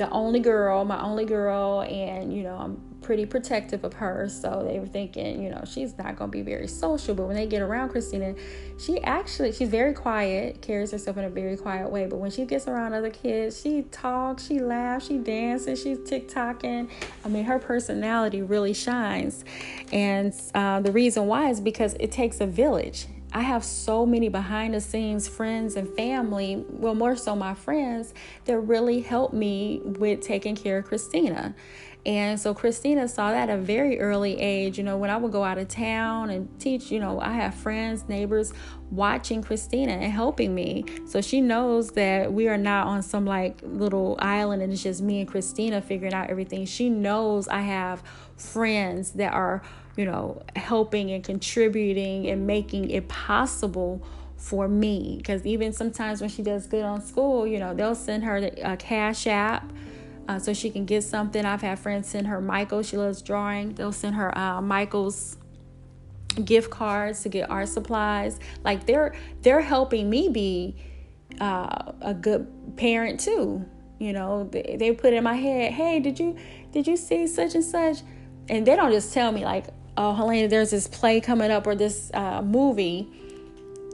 the 0.01 0.11
only 0.13 0.41
girl, 0.41 0.83
my 0.87 0.99
only 1.03 1.27
girl, 1.27 1.83
and 1.83 2.35
you 2.35 2.43
know 2.43 2.57
I'm 2.57 2.81
pretty 3.03 3.27
protective 3.27 3.85
of 3.85 3.93
her. 3.93 4.31
So 4.31 4.65
they 4.67 4.79
were 4.79 4.87
thinking, 4.87 5.43
you 5.43 5.51
know, 5.51 5.63
she's 5.67 5.97
not 5.99 6.17
gonna 6.17 6.31
be 6.31 6.41
very 6.41 6.69
social. 6.69 7.15
But 7.15 7.27
when 7.27 7.37
they 7.37 7.47
get 7.47 7.61
around 7.61 7.91
Christina, 7.91 8.35
she 8.79 8.99
actually 9.03 9.53
she's 9.53 9.69
very 9.69 9.93
quiet, 9.93 10.63
carries 10.63 10.91
herself 10.91 11.19
in 11.19 11.25
a 11.25 11.29
very 11.29 11.55
quiet 11.59 11.91
way. 11.91 12.07
But 12.07 12.17
when 12.17 12.31
she 12.31 12.47
gets 12.47 12.67
around 12.67 12.95
other 12.95 13.11
kids, 13.11 13.61
she 13.61 13.83
talks, 13.83 14.47
she 14.47 14.59
laughs, 14.59 15.07
she 15.07 15.19
dances, 15.19 15.83
she's 15.83 15.99
TikToking. 15.99 16.89
I 17.23 17.29
mean, 17.29 17.45
her 17.45 17.59
personality 17.59 18.41
really 18.41 18.73
shines, 18.73 19.45
and 19.93 20.33
uh, 20.55 20.81
the 20.81 20.93
reason 20.93 21.27
why 21.27 21.51
is 21.51 21.61
because 21.61 21.95
it 22.01 22.11
takes 22.11 22.41
a 22.41 22.47
village. 22.47 23.07
I 23.33 23.43
have 23.43 23.65
so 23.65 24.05
many 24.05 24.29
behind 24.29 24.75
the 24.75 24.81
scenes 24.81 25.29
friends 25.29 25.77
and 25.77 25.89
family, 25.95 26.65
well, 26.69 26.95
more 26.95 27.15
so 27.15 27.37
my 27.37 27.55
friends, 27.55 28.13
that 28.47 28.59
really 28.59 29.01
helped 29.01 29.35
me 29.35 29.81
with 29.85 30.21
taking 30.21 30.57
care 30.57 30.79
of 30.79 30.87
Christina. 30.87 31.55
And 32.07 32.41
so 32.41 32.55
Christina 32.55 33.07
saw 33.07 33.31
that 33.31 33.51
at 33.51 33.59
a 33.59 33.61
very 33.61 34.01
early 34.01 34.41
age. 34.41 34.79
You 34.79 34.85
know, 34.85 34.97
when 34.97 35.11
I 35.11 35.17
would 35.17 35.33
go 35.33 35.45
out 35.45 35.59
of 35.59 35.69
town 35.69 36.31
and 36.31 36.49
teach, 36.59 36.91
you 36.91 36.99
know, 36.99 37.21
I 37.21 37.33
have 37.33 37.55
friends, 37.55 38.09
neighbors 38.09 38.53
watching 38.91 39.43
Christina 39.43 39.93
and 39.93 40.13
helping 40.13 40.55
me. 40.55 40.85
So 41.07 41.21
she 41.21 41.41
knows 41.41 41.91
that 41.93 42.33
we 42.33 42.49
are 42.49 42.57
not 42.57 42.87
on 42.87 43.03
some 43.03 43.25
like 43.25 43.61
little 43.63 44.17
island 44.21 44.63
and 44.63 44.73
it's 44.73 44.83
just 44.83 45.01
me 45.01 45.21
and 45.21 45.29
Christina 45.29 45.81
figuring 45.81 46.13
out 46.13 46.31
everything. 46.31 46.67
She 46.67 46.91
knows 46.91 47.49
I 47.49 47.61
have 47.61 48.03
friends 48.37 49.13
that 49.13 49.33
are 49.33 49.63
you 49.97 50.05
know, 50.05 50.43
helping 50.57 51.11
and 51.11 51.23
contributing 51.23 52.29
and 52.29 52.47
making 52.47 52.91
it 52.91 53.09
possible 53.09 54.03
for 54.37 54.69
me. 54.69 55.17
Because 55.19 55.45
even 55.45 55.73
sometimes 55.73 56.21
when 56.21 56.31
she 56.31 56.43
does 56.43 56.67
good 56.67 56.85
on 56.85 57.03
school, 57.03 57.47
you 57.47 57.59
know, 57.59 57.75
they'll 57.75 57.95
send 57.95 58.25
her 58.25 58.37
a 58.63 58.77
cash 58.77 59.27
app. 59.27 59.71
Uh, 60.29 60.39
so 60.39 60.55
she 60.55 60.71
can 60.71 60.85
get 60.85 61.03
something. 61.03 61.45
I've 61.45 61.61
had 61.61 61.79
friends 61.79 62.09
send 62.09 62.29
her 62.29 62.41
Michael. 62.41 62.83
She 62.83 62.97
loves 62.97 63.21
drawing. 63.21 63.75
They'll 63.75 63.93
send 63.93 64.15
her 64.15 64.37
uh, 64.39 64.63
Michael's 64.63 65.37
gift 66.45 66.71
cards 66.71 67.23
to 67.23 67.29
get 67.29 67.51
art 67.51 67.69
supplies. 67.69 68.39
Like 68.65 68.87
they're 68.87 69.15
they're 69.43 69.61
helping 69.61 70.09
me 70.11 70.29
be 70.29 70.77
uh, 71.41 71.93
a 72.01 72.15
good 72.15 72.77
parent 72.77 73.21
too. 73.21 73.65
You 73.99 74.15
know, 74.15 74.45
they, 74.45 74.77
they 74.79 74.93
put 74.93 75.13
in 75.13 75.23
my 75.23 75.35
head, 75.35 75.73
hey, 75.73 76.01
did 76.01 76.19
you 76.19 76.37
did 76.73 76.87
you 76.87 76.97
see 76.97 77.27
such 77.27 77.55
and 77.55 77.65
such? 77.65 77.99
And 78.49 78.67
they 78.67 78.75
don't 78.75 78.91
just 78.91 79.13
tell 79.13 79.31
me 79.31 79.45
like, 79.45 79.67
oh, 79.97 80.15
Helena, 80.15 80.49
there's 80.49 80.71
this 80.71 80.89
play 80.89 81.21
coming 81.21 81.51
up 81.51 81.67
or 81.67 81.75
this 81.75 82.11
uh, 82.15 82.43
movie. 82.43 83.09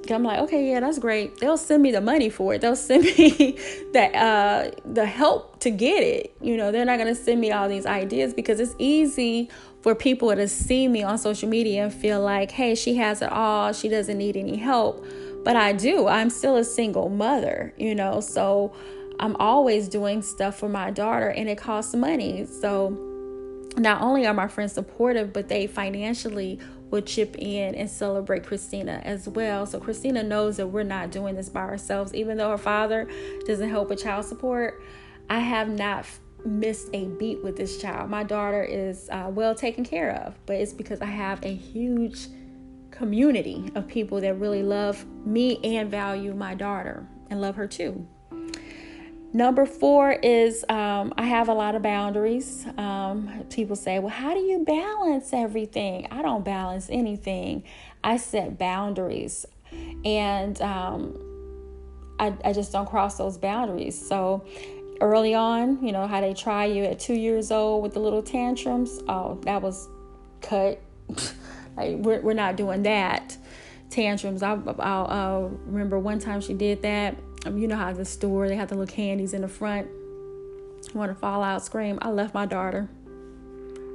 I'm 0.09 0.23
like, 0.23 0.39
okay, 0.41 0.71
yeah, 0.71 0.79
that's 0.79 1.01
great. 1.01 1.41
They'll 1.41 1.57
send 1.57 1.83
me 1.83 1.91
the 1.91 2.01
money 2.01 2.31
for 2.31 2.55
it. 2.55 2.61
They'll 2.61 2.77
send 2.91 3.05
me 3.05 3.59
the 3.93 4.17
uh, 4.17 4.71
the 4.85 5.05
help 5.05 5.59
to 5.61 5.71
get 5.71 6.03
it. 6.03 6.37
You 6.41 6.57
know, 6.57 6.71
they're 6.71 6.85
not 6.85 6.99
gonna 6.99 7.15
send 7.15 7.41
me 7.41 7.51
all 7.51 7.69
these 7.69 7.87
ideas 7.87 8.33
because 8.33 8.61
it's 8.61 8.75
easy 8.79 9.51
for 9.87 9.95
people 9.95 10.35
to 10.35 10.49
see 10.49 10.89
me 10.89 11.05
on 11.05 11.17
social 11.17 11.49
media 11.49 11.85
and 11.85 11.95
feel 11.95 12.21
like, 12.21 12.51
hey, 12.51 12.75
she 12.75 12.97
has 12.97 13.23
it 13.23 13.31
all. 13.31 13.73
She 13.73 13.89
doesn't 13.89 14.19
need 14.19 14.37
any 14.37 14.57
help. 14.57 15.07
But 15.45 15.55
I 15.55 15.75
do. 15.75 16.09
I'm 16.09 16.29
still 16.29 16.57
a 16.57 16.65
single 16.65 17.09
mother. 17.09 17.73
You 17.77 17.95
know, 17.95 18.21
so 18.21 18.75
I'm 19.21 19.37
always 19.37 19.89
doing 19.89 20.23
stuff 20.23 20.59
for 20.59 20.69
my 20.69 20.91
daughter 20.91 21.29
and 21.29 21.49
it 21.49 21.59
costs 21.59 21.95
money. 21.95 22.47
So 22.47 22.99
not 23.77 24.03
only 24.03 24.27
are 24.27 24.35
my 24.35 24.49
friends 24.49 24.73
supportive, 24.73 25.33
but 25.33 25.49
they 25.49 25.69
financially 25.69 26.59
will 26.91 27.03
chip 27.03 27.37
in 27.39 27.77
and 27.77 27.89
celebrate 27.89 28.45
Christina 28.45 29.01
as 29.05 29.29
well. 29.29 29.67
So 29.67 29.79
Christina 29.79 30.25
knows 30.25 30.57
that 30.57 30.67
we're 30.67 30.83
not 30.83 31.13
doing 31.13 31.37
this 31.37 31.49
by 31.49 31.61
ourselves. 31.61 32.13
Even 32.13 32.39
though 32.39 32.51
her 32.51 32.59
father 32.59 33.09
doesn't 33.47 33.71
help 33.71 33.91
with 33.91 34.03
child 34.03 34.25
support, 34.25 34.83
I 35.31 35.39
have 35.39 35.69
not 35.69 36.07
missed 36.47 36.89
a 36.93 37.07
beat 37.07 37.43
with 37.43 37.57
this 37.57 37.81
child. 37.81 38.11
My 38.11 38.23
daughter 38.23 38.63
is 38.63 39.09
uh, 39.11 39.31
well 39.31 39.55
taken 39.55 39.85
care 39.85 40.13
of, 40.25 40.35
but 40.47 40.57
it's 40.57 40.73
because 40.73 41.01
I 41.01 41.07
have 41.07 41.45
a 41.45 41.55
huge 41.55 42.29
community 42.91 43.71
of 43.75 43.87
people 43.87 44.21
that 44.21 44.35
really 44.35 44.63
love 44.63 45.05
me 45.27 45.59
and 45.63 45.91
value 45.91 46.35
my 46.35 46.55
daughter 46.55 47.07
and 47.31 47.41
love 47.41 47.57
her 47.57 47.67
too. 47.67 48.07
Number 49.33 49.67
four 49.67 50.13
is 50.13 50.65
um, 50.71 51.13
I 51.19 51.27
have 51.27 51.49
a 51.49 51.53
lot 51.53 51.75
of 51.75 51.83
boundaries. 51.83 52.67
Um, 52.79 53.45
people 53.51 53.77
say, 53.77 53.99
well, 53.99 54.09
how 54.09 54.33
do 54.33 54.41
you 54.41 54.65
balance 54.65 55.31
everything? 55.33 56.07
I 56.11 56.23
don't 56.23 56.45
balance 56.45 56.89
anything. 56.91 57.65
I 58.03 58.17
set 58.17 58.59
boundaries. 58.59 59.45
And 60.07 60.59
um, 60.63 61.19
I, 62.19 62.35
I 62.47 62.53
just 62.55 62.73
don't 62.73 62.89
cross 62.89 63.19
those 63.19 63.37
boundaries. 63.37 64.09
So 64.09 64.47
early 65.01 65.35
on, 65.35 65.85
you 65.85 65.93
know, 65.93 66.07
how 66.07 66.21
they 66.21 66.35
try 66.35 66.65
you 66.65 66.85
at 66.85 66.99
two 66.99 67.15
years 67.15 67.51
old 67.51 67.83
with 67.83 67.95
the 67.95 68.01
little 68.01 68.23
tantrums. 68.23 69.01
Oh, 69.09 69.39
that 69.43 69.63
was 69.63 69.89
cut. 70.41 70.81
like, 71.77 71.97
we're, 71.97 72.21
we're 72.21 72.35
not 72.35 72.57
doing 72.57 72.83
that. 72.85 73.37
Tantrums. 73.91 74.43
I, 74.43 74.53
I'll, 74.53 75.07
I'll 75.07 75.61
remember 75.67 75.99
one 75.99 76.19
time 76.19 76.41
she 76.41 76.55
did 76.55 76.83
that 76.83 77.17
um, 77.47 77.59
you 77.59 77.69
know 77.69 77.77
how 77.77 77.93
the 77.93 78.05
store 78.05 78.49
they 78.49 78.57
have 78.57 78.69
the 78.69 78.75
little 78.75 78.93
candies 78.93 79.33
in 79.33 79.43
the 79.43 79.49
front. 79.49 79.89
Want 80.95 81.13
to 81.13 81.15
fall 81.15 81.43
out, 81.43 81.65
scream. 81.65 81.99
I 82.03 82.11
left 82.11 82.35
my 82.35 82.47
daughter. 82.47 82.89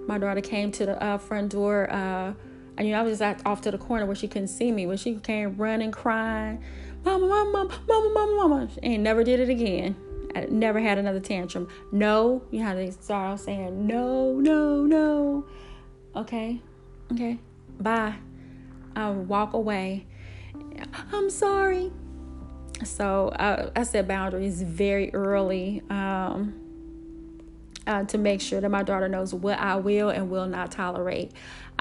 My 0.07 0.17
daughter 0.17 0.41
came 0.41 0.71
to 0.73 0.85
the 0.85 1.03
uh, 1.03 1.17
front 1.17 1.51
door. 1.51 1.91
Uh, 1.91 2.33
and 2.77 2.87
you 2.87 2.93
know, 2.93 2.99
I 2.99 3.03
was 3.03 3.19
just 3.19 3.45
off 3.45 3.61
to 3.61 3.71
the 3.71 3.77
corner 3.77 4.05
where 4.05 4.15
she 4.15 4.27
couldn't 4.27 4.47
see 4.47 4.71
me. 4.71 4.87
When 4.87 4.97
she 4.97 5.15
came 5.15 5.57
running, 5.57 5.91
crying, 5.91 6.63
"Mama, 7.03 7.27
mama, 7.27 7.51
mama, 7.51 7.81
mama, 7.87 8.09
mama, 8.13 8.47
mama," 8.47 8.69
and 8.81 9.03
never 9.03 9.23
did 9.23 9.39
it 9.39 9.49
again. 9.49 9.95
I 10.35 10.45
never 10.49 10.79
had 10.79 10.97
another 10.97 11.19
tantrum. 11.19 11.67
No, 11.91 12.43
you 12.51 12.59
know 12.59 12.65
how 12.65 12.75
they 12.75 12.91
start 12.91 13.39
saying 13.39 13.85
no, 13.87 14.33
no, 14.33 14.85
no. 14.85 15.45
Okay, 16.15 16.61
okay, 17.11 17.39
bye. 17.79 18.15
I'll 18.95 19.13
walk 19.13 19.53
away. 19.53 20.05
I'm 21.11 21.29
sorry. 21.29 21.91
So 22.83 23.31
I, 23.37 23.69
I 23.75 23.83
set 23.83 24.07
boundaries 24.07 24.61
very 24.61 25.13
early 25.13 25.81
um, 25.89 26.53
uh, 27.85 28.03
to 28.05 28.17
make 28.17 28.41
sure 28.41 28.59
that 28.59 28.69
my 28.69 28.83
daughter 28.83 29.07
knows 29.07 29.33
what 29.33 29.59
I 29.59 29.75
will 29.75 30.09
and 30.09 30.29
will 30.29 30.47
not 30.47 30.71
tolerate. 30.71 31.31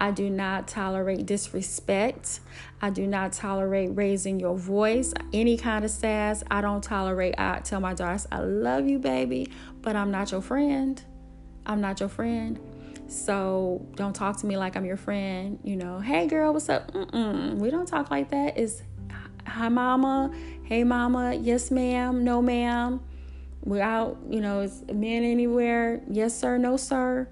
I 0.01 0.11
do 0.11 0.31
not 0.31 0.67
tolerate 0.67 1.27
disrespect. 1.27 2.41
I 2.81 2.89
do 2.89 3.07
not 3.07 3.33
tolerate 3.33 3.91
raising 3.93 4.41
your 4.41 4.57
voice, 4.57 5.13
any 5.35 5.59
kind 5.59 5.85
of 5.85 5.91
sass. 5.91 6.43
I 6.51 6.63
don't 6.63 6.83
tolerate. 6.83 7.35
I 7.37 7.61
tell 7.61 7.81
my 7.81 7.93
daughters, 7.93 8.27
I 8.33 8.41
love 8.41 8.89
you, 8.89 8.99
baby, 8.99 9.53
but 9.83 9.97
I'm 9.97 10.11
not 10.11 10.33
your 10.33 10.41
friend. 10.41 11.01
I'm 11.67 11.83
not 11.83 12.01
your 12.01 12.09
friend. 12.09 12.59
So 13.09 13.87
don't 13.97 14.15
talk 14.15 14.39
to 14.39 14.47
me 14.47 14.57
like 14.57 14.75
I'm 14.75 14.87
your 14.87 14.97
friend. 14.97 15.59
You 15.63 15.77
know, 15.77 16.01
hey 16.01 16.27
girl, 16.27 16.55
what's 16.55 16.71
up? 16.71 16.91
Mm-mm. 16.93 17.57
We 17.57 17.71
don't 17.71 17.87
talk 17.87 18.11
like 18.11 18.31
that. 18.31 18.57
It's 18.57 18.83
hi 19.47 19.69
mama, 19.69 20.33
hey 20.65 20.85
mama, 20.85 21.35
yes 21.35 21.71
ma'am, 21.71 22.25
no 22.25 22.41
ma'am. 22.41 23.01
We're 23.65 23.83
out, 23.83 24.17
you 24.31 24.41
know, 24.41 24.61
is 24.61 24.83
a 24.89 24.95
man 24.95 25.25
anywhere? 25.25 26.01
Yes 26.09 26.39
sir, 26.39 26.57
no 26.57 26.79
sir. 26.79 27.29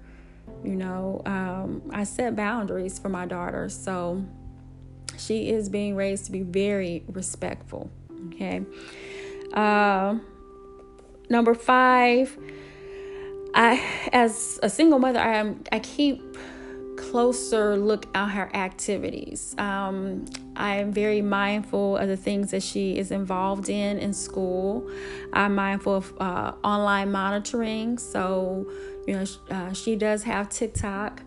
You 0.63 0.75
know, 0.75 1.21
um, 1.25 1.81
I 1.91 2.03
set 2.03 2.35
boundaries 2.35 2.99
for 2.99 3.09
my 3.09 3.25
daughter, 3.25 3.69
so 3.69 4.23
she 5.17 5.49
is 5.49 5.69
being 5.69 5.95
raised 5.95 6.25
to 6.25 6.31
be 6.31 6.41
very 6.41 7.03
respectful. 7.07 7.89
Okay. 8.27 8.63
Uh, 9.53 10.17
number 11.29 11.53
five, 11.53 12.37
I 13.53 13.83
as 14.11 14.59
a 14.61 14.69
single 14.69 14.99
mother, 14.99 15.19
I 15.19 15.35
am 15.35 15.63
I 15.71 15.79
keep 15.79 16.37
closer 16.97 17.77
look 17.77 18.05
at 18.15 18.27
her 18.29 18.53
activities. 18.55 19.55
Um, 19.57 20.25
I 20.59 20.75
am 20.75 20.91
very 20.91 21.21
mindful 21.21 21.97
of 21.97 22.09
the 22.09 22.17
things 22.17 22.51
that 22.51 22.61
she 22.61 22.97
is 22.97 23.11
involved 23.11 23.69
in 23.69 23.97
in 23.97 24.13
school. 24.13 24.89
I'm 25.31 25.55
mindful 25.55 25.95
of 25.95 26.13
uh, 26.19 26.53
online 26.63 27.11
monitoring. 27.11 27.97
So, 27.97 28.69
you 29.07 29.13
know, 29.15 29.25
uh, 29.49 29.73
she 29.73 29.95
does 29.95 30.23
have 30.23 30.49
TikTok. 30.49 31.21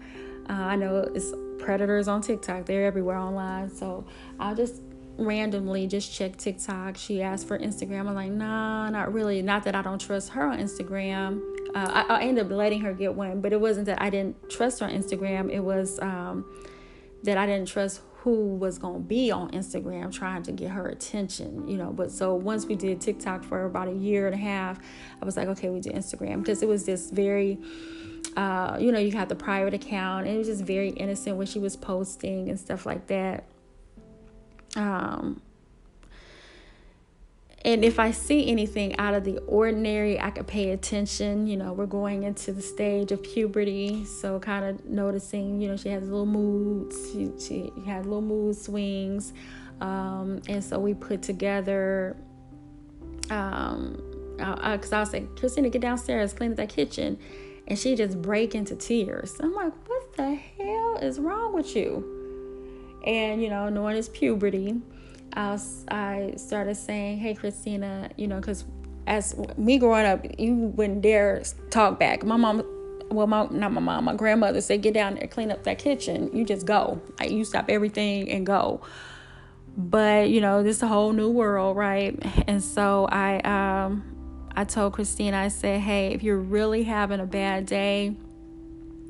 Uh, 0.48 0.52
I 0.52 0.76
know 0.76 1.08
it's 1.14 1.32
predators 1.58 2.08
on 2.08 2.20
TikTok, 2.20 2.66
they're 2.66 2.84
everywhere 2.84 3.16
online. 3.16 3.70
So, 3.70 4.04
I'll 4.38 4.54
just 4.54 4.82
randomly 5.16 5.86
just 5.86 6.12
check 6.12 6.36
TikTok. 6.36 6.96
She 6.96 7.22
asked 7.22 7.46
for 7.48 7.58
Instagram. 7.58 8.08
I'm 8.08 8.14
like, 8.14 8.32
nah, 8.32 8.90
not 8.90 9.12
really. 9.12 9.40
Not 9.42 9.64
that 9.64 9.74
I 9.74 9.82
don't 9.82 10.00
trust 10.00 10.30
her 10.30 10.46
on 10.46 10.58
Instagram. 10.58 11.40
Uh, 11.74 12.04
I, 12.08 12.16
I, 12.16 12.22
ended 12.22 12.46
up 12.46 12.52
letting 12.52 12.82
her 12.82 12.92
get 12.92 13.14
one, 13.14 13.40
but 13.40 13.52
it 13.52 13.60
wasn't 13.60 13.86
that 13.86 14.00
I 14.02 14.10
didn't 14.10 14.50
trust 14.50 14.80
her 14.80 14.86
on 14.86 14.92
Instagram. 14.92 15.50
It 15.50 15.60
was 15.60 15.98
um, 16.00 16.44
that 17.22 17.38
I 17.38 17.46
didn't 17.46 17.68
trust 17.68 18.02
who 18.22 18.54
was 18.54 18.78
going 18.78 19.02
to 19.02 19.08
be 19.08 19.32
on 19.32 19.50
Instagram 19.50 20.12
trying 20.12 20.44
to 20.44 20.52
get 20.52 20.70
her 20.70 20.88
attention, 20.88 21.66
you 21.66 21.76
know. 21.76 21.90
But 21.90 22.12
so 22.12 22.36
once 22.36 22.66
we 22.66 22.76
did 22.76 23.00
TikTok 23.00 23.42
for 23.42 23.64
about 23.64 23.88
a 23.88 23.92
year 23.92 24.26
and 24.26 24.34
a 24.34 24.38
half, 24.38 24.78
I 25.20 25.24
was 25.24 25.36
like, 25.36 25.48
okay, 25.48 25.70
we 25.70 25.80
do 25.80 25.90
Instagram 25.90 26.38
because 26.38 26.62
it 26.62 26.68
was 26.68 26.86
just 26.86 27.12
very, 27.12 27.58
uh, 28.36 28.76
you 28.80 28.92
know, 28.92 29.00
you 29.00 29.10
had 29.10 29.28
the 29.28 29.34
private 29.34 29.74
account 29.74 30.28
and 30.28 30.36
it 30.36 30.38
was 30.38 30.46
just 30.46 30.62
very 30.62 30.90
innocent 30.90 31.36
when 31.36 31.48
she 31.48 31.58
was 31.58 31.74
posting 31.74 32.48
and 32.48 32.60
stuff 32.60 32.86
like 32.86 33.08
that. 33.08 33.44
Um, 34.76 35.42
and 37.64 37.84
if 37.84 38.00
I 38.00 38.10
see 38.10 38.48
anything 38.48 38.98
out 38.98 39.14
of 39.14 39.22
the 39.22 39.38
ordinary, 39.40 40.20
I 40.20 40.30
could 40.30 40.48
pay 40.48 40.70
attention. 40.70 41.46
You 41.46 41.56
know, 41.56 41.72
we're 41.72 41.86
going 41.86 42.24
into 42.24 42.52
the 42.52 42.62
stage 42.62 43.12
of 43.12 43.22
puberty, 43.22 44.04
so 44.04 44.40
kind 44.40 44.64
of 44.64 44.84
noticing, 44.84 45.60
you 45.60 45.68
know, 45.68 45.76
she 45.76 45.88
has 45.90 46.02
little 46.02 46.26
moods, 46.26 46.96
she, 47.12 47.30
she 47.38 47.72
has 47.86 48.04
little 48.04 48.20
mood 48.20 48.56
swings. 48.56 49.32
Um, 49.80 50.42
and 50.48 50.62
so 50.62 50.78
we 50.80 50.94
put 50.94 51.22
together, 51.22 52.16
um, 53.30 54.02
because 54.36 54.92
I, 54.92 54.96
I, 54.96 54.98
I 54.98 55.00
was 55.00 55.12
like, 55.12 55.36
Christina, 55.36 55.70
get 55.70 55.82
downstairs, 55.82 56.32
clean 56.32 56.50
up 56.50 56.56
that 56.56 56.68
kitchen. 56.68 57.18
And 57.68 57.78
she 57.78 57.94
just 57.94 58.20
break 58.20 58.56
into 58.56 58.74
tears. 58.74 59.36
I'm 59.40 59.54
like, 59.54 59.72
what 59.88 60.16
the 60.16 60.34
hell 60.34 60.98
is 61.00 61.20
wrong 61.20 61.52
with 61.54 61.76
you? 61.76 63.00
And, 63.06 63.40
you 63.40 63.50
know, 63.50 63.68
knowing 63.68 63.96
it's 63.96 64.08
puberty, 64.08 64.80
I, 65.34 65.50
was, 65.50 65.84
I 65.88 66.34
started 66.36 66.76
saying, 66.76 67.18
hey, 67.18 67.34
Christina, 67.34 68.10
you 68.16 68.26
know, 68.26 68.36
because 68.36 68.64
as 69.06 69.36
me 69.56 69.78
growing 69.78 70.06
up, 70.06 70.24
you 70.38 70.54
wouldn't 70.54 71.02
dare 71.02 71.42
talk 71.70 71.98
back. 71.98 72.24
My 72.24 72.36
mom, 72.36 72.62
well, 73.10 73.26
my 73.26 73.46
not 73.50 73.72
my 73.72 73.80
mom, 73.80 74.04
my 74.04 74.14
grandmother 74.14 74.60
said, 74.60 74.82
get 74.82 74.94
down 74.94 75.14
there, 75.16 75.26
clean 75.26 75.50
up 75.50 75.64
that 75.64 75.78
kitchen. 75.78 76.34
You 76.36 76.44
just 76.44 76.66
go. 76.66 77.00
Like, 77.18 77.30
you 77.30 77.44
stop 77.44 77.66
everything 77.68 78.30
and 78.30 78.46
go. 78.46 78.82
But 79.76 80.28
you 80.28 80.40
know, 80.40 80.62
this 80.62 80.76
is 80.76 80.82
a 80.82 80.88
whole 80.88 81.12
new 81.12 81.30
world, 81.30 81.76
right? 81.76 82.18
And 82.46 82.62
so 82.62 83.06
I, 83.06 83.40
um, 83.40 84.04
I 84.54 84.64
told 84.64 84.92
Christina, 84.92 85.38
I 85.38 85.48
said, 85.48 85.80
hey, 85.80 86.12
if 86.12 86.22
you're 86.22 86.38
really 86.38 86.82
having 86.82 87.20
a 87.20 87.26
bad 87.26 87.66
day, 87.66 88.14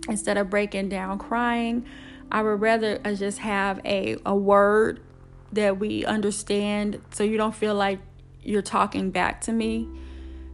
instead 0.08 0.36
of 0.36 0.50
breaking 0.50 0.88
down 0.88 1.18
crying, 1.18 1.84
I 2.30 2.42
would 2.42 2.60
rather 2.60 2.98
just 2.98 3.38
have 3.38 3.80
a 3.84 4.16
a 4.24 4.34
word 4.34 5.00
that 5.52 5.78
we 5.78 6.04
understand 6.04 7.00
so 7.10 7.24
you 7.24 7.36
don't 7.36 7.54
feel 7.54 7.74
like 7.74 8.00
you're 8.42 8.62
talking 8.62 9.10
back 9.10 9.40
to 9.42 9.52
me 9.52 9.88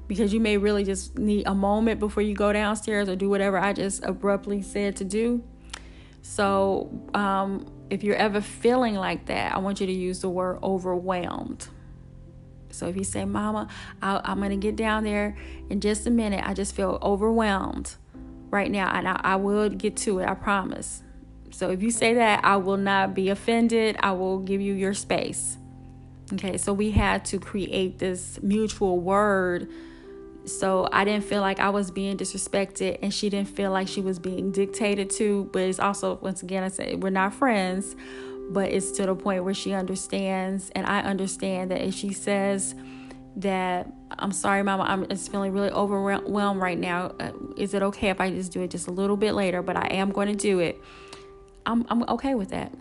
because 0.09 0.33
you 0.33 0.40
may 0.40 0.57
really 0.57 0.85
just 0.85 1.19
need 1.19 1.47
a 1.47 1.55
moment 1.55 2.00
before 2.00 2.23
you 2.23 2.35
go 2.35 2.52
downstairs 2.52 3.09
or 3.09 3.17
do 3.17 3.28
whatever 3.28 3.59
I 3.59 3.73
just 3.73 4.02
abruptly 4.05 4.62
said 4.62 4.97
to 4.97 5.05
do. 5.05 5.43
So, 6.23 6.90
um, 7.14 7.67
if 7.90 8.02
you're 8.02 8.17
ever 8.17 8.40
feeling 8.40 8.95
like 8.95 9.26
that, 9.26 9.55
I 9.55 9.59
want 9.59 9.81
you 9.81 9.87
to 9.87 9.93
use 9.93 10.21
the 10.21 10.28
word 10.28 10.59
overwhelmed. 10.62 11.69
So 12.71 12.87
if 12.87 12.97
you 12.97 13.05
say, 13.05 13.25
Mama, 13.25 13.69
i 14.02 14.21
am 14.31 14.38
going 14.38 14.50
to 14.50 14.57
get 14.57 14.76
down 14.76 15.05
there 15.05 15.37
in 15.71 15.81
just 15.81 16.07
a 16.07 16.11
minute, 16.11 16.45
I 16.47 16.55
just 16.55 16.75
feel 16.75 16.99
overwhelmed 17.02 17.95
right 18.50 18.71
now, 18.71 18.90
and 18.95 19.09
I, 19.09 19.21
I 19.25 19.37
will 19.37 19.69
get 19.69 19.97
to 19.99 20.19
it, 20.19 20.28
I 20.28 20.35
promise. 20.35 21.02
So 21.50 21.71
if 21.71 21.83
you 21.83 21.90
say 21.90 22.14
that, 22.14 22.45
I 22.45 22.57
will 22.57 22.76
not 22.76 23.14
be 23.14 23.31
offended. 23.31 23.97
I 24.00 24.12
will 24.12 24.38
give 24.38 24.61
you 24.61 24.75
your 24.75 24.95
space. 24.95 25.57
Okay, 26.35 26.59
so 26.59 26.73
we 26.73 26.90
had 26.90 27.25
to 27.26 27.38
create 27.38 27.99
this 27.99 28.38
mutual 28.43 29.00
word 29.00 29.69
so 30.49 30.88
I 30.90 31.05
didn't 31.05 31.25
feel 31.25 31.40
like 31.40 31.61
I 31.61 31.71
was 31.71 31.90
being 31.90 32.17
disrespected 32.17 32.99
and 33.02 33.12
she 33.12 33.28
didn't 33.28 33.49
feel 33.49 33.71
like 33.71 33.87
she 33.87 34.00
was 34.00 34.19
being 34.19 34.50
dictated 34.50 35.11
to. 35.11 35.49
But 35.52 35.62
it's 35.62 35.78
also, 35.78 36.19
once 36.23 36.43
again, 36.43 36.62
I 36.62 36.69
say 36.69 36.95
we're 36.95 37.11
not 37.11 37.35
friends, 37.35 37.95
but 38.50 38.71
it's 38.71 38.90
to 38.93 39.07
the 39.07 39.14
point 39.14 39.45
where 39.45 39.55
she 39.55 39.73
understands 39.73 40.71
and 40.75 40.87
I 40.87 41.00
understand 41.00 41.71
that 41.71 41.83
if 41.83 41.95
she 41.95 42.12
says, 42.12 42.75
that 43.37 43.93
I'm 44.19 44.33
sorry, 44.33 44.64
Mama, 44.64 44.83
I'm 44.83 45.07
just 45.07 45.31
feeling 45.31 45.52
really 45.52 45.71
overwhelmed 45.71 46.61
right 46.61 46.78
now. 46.78 47.14
Uh, 47.21 47.31
is 47.57 47.73
it 47.73 47.83
okay 47.85 48.09
if 48.09 48.21
I 48.21 48.31
just 48.31 48.50
do 48.50 48.62
it 48.62 48.71
just 48.71 48.88
a 48.88 48.90
little 48.90 49.17
bit 49.17 49.33
later? 49.35 49.62
But 49.62 49.76
I 49.76 49.87
am 49.95 50.11
going 50.11 50.26
to 50.26 50.35
do 50.35 50.59
it. 50.59 50.81
I'm 51.68 51.87
I'm 51.90 52.02
okay 52.08 52.34
with 52.34 52.48
that. 52.50 52.72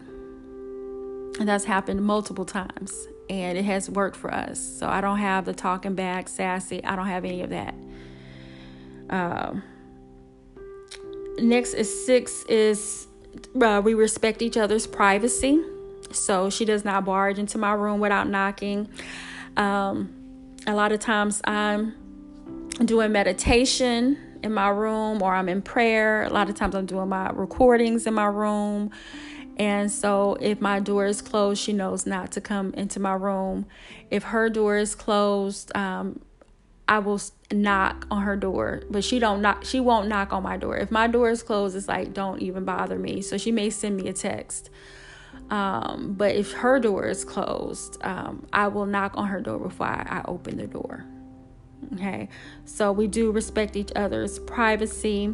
And 1.39 1.47
that's 1.47 1.65
happened 1.65 2.03
multiple 2.03 2.45
times, 2.45 3.07
and 3.29 3.57
it 3.57 3.65
has 3.65 3.89
worked 3.89 4.15
for 4.15 4.33
us. 4.33 4.59
So 4.59 4.87
I 4.87 5.01
don't 5.01 5.19
have 5.19 5.45
the 5.45 5.53
talking 5.53 5.93
back, 5.93 6.29
sassy. 6.29 6.83
I 6.83 6.95
don't 6.95 7.05
have 7.05 7.25
any 7.25 7.41
of 7.41 7.51
that. 7.51 7.75
Um, 9.09 9.61
next 11.37 11.73
is 11.73 12.05
six 12.05 12.43
is 12.43 13.07
uh, 13.61 13.81
we 13.83 13.93
respect 13.93 14.41
each 14.41 14.57
other's 14.57 14.87
privacy. 14.87 15.61
So 16.11 16.49
she 16.49 16.63
does 16.63 16.85
not 16.85 17.03
barge 17.03 17.37
into 17.37 17.57
my 17.57 17.73
room 17.73 17.99
without 17.99 18.29
knocking. 18.29 18.89
Um, 19.57 20.13
a 20.65 20.73
lot 20.73 20.93
of 20.93 21.01
times 21.01 21.41
I'm 21.43 21.93
doing 22.85 23.11
meditation 23.11 24.17
in 24.47 24.53
my 24.53 24.69
room 24.69 25.21
or 25.21 25.35
I'm 25.35 25.47
in 25.47 25.61
prayer. 25.61 26.23
A 26.23 26.29
lot 26.29 26.49
of 26.49 26.55
times 26.55 26.73
I'm 26.73 26.87
doing 26.87 27.09
my 27.09 27.29
recordings 27.29 28.07
in 28.07 28.15
my 28.15 28.25
room. 28.25 28.89
And 29.57 29.91
so 29.91 30.37
if 30.39 30.59
my 30.61 30.79
door 30.79 31.05
is 31.05 31.21
closed, 31.21 31.61
she 31.61 31.73
knows 31.73 32.05
not 32.05 32.31
to 32.31 32.41
come 32.41 32.73
into 32.73 32.99
my 32.99 33.13
room. 33.13 33.65
If 34.09 34.23
her 34.23 34.49
door 34.49 34.77
is 34.77 34.95
closed, 34.95 35.75
um, 35.75 36.21
I 36.87 36.99
will 36.99 37.19
knock 37.51 38.07
on 38.09 38.21
her 38.21 38.37
door, 38.37 38.83
but 38.89 39.03
she 39.03 39.19
don't 39.19 39.41
knock. 39.41 39.65
She 39.65 39.79
won't 39.79 40.07
knock 40.07 40.31
on 40.31 40.43
my 40.43 40.57
door. 40.57 40.77
If 40.77 40.89
my 40.89 41.07
door 41.07 41.29
is 41.29 41.43
closed, 41.43 41.75
it's 41.75 41.87
like 41.87 42.13
don't 42.13 42.41
even 42.41 42.65
bother 42.65 42.97
me. 42.97 43.21
So 43.21 43.37
she 43.37 43.51
may 43.51 43.69
send 43.69 43.97
me 43.97 44.07
a 44.07 44.13
text. 44.13 44.69
Um, 45.49 46.13
but 46.17 46.35
if 46.35 46.53
her 46.53 46.79
door 46.79 47.05
is 47.05 47.25
closed, 47.25 47.97
um, 48.03 48.47
I 48.53 48.67
will 48.67 48.85
knock 48.85 49.13
on 49.15 49.27
her 49.27 49.41
door 49.41 49.59
before 49.59 49.87
I, 49.87 50.21
I 50.21 50.21
open 50.25 50.57
the 50.57 50.67
door. 50.67 51.05
Okay, 51.93 52.29
so 52.65 52.91
we 52.91 53.07
do 53.07 53.31
respect 53.31 53.75
each 53.75 53.91
other's 53.95 54.39
privacy. 54.39 55.33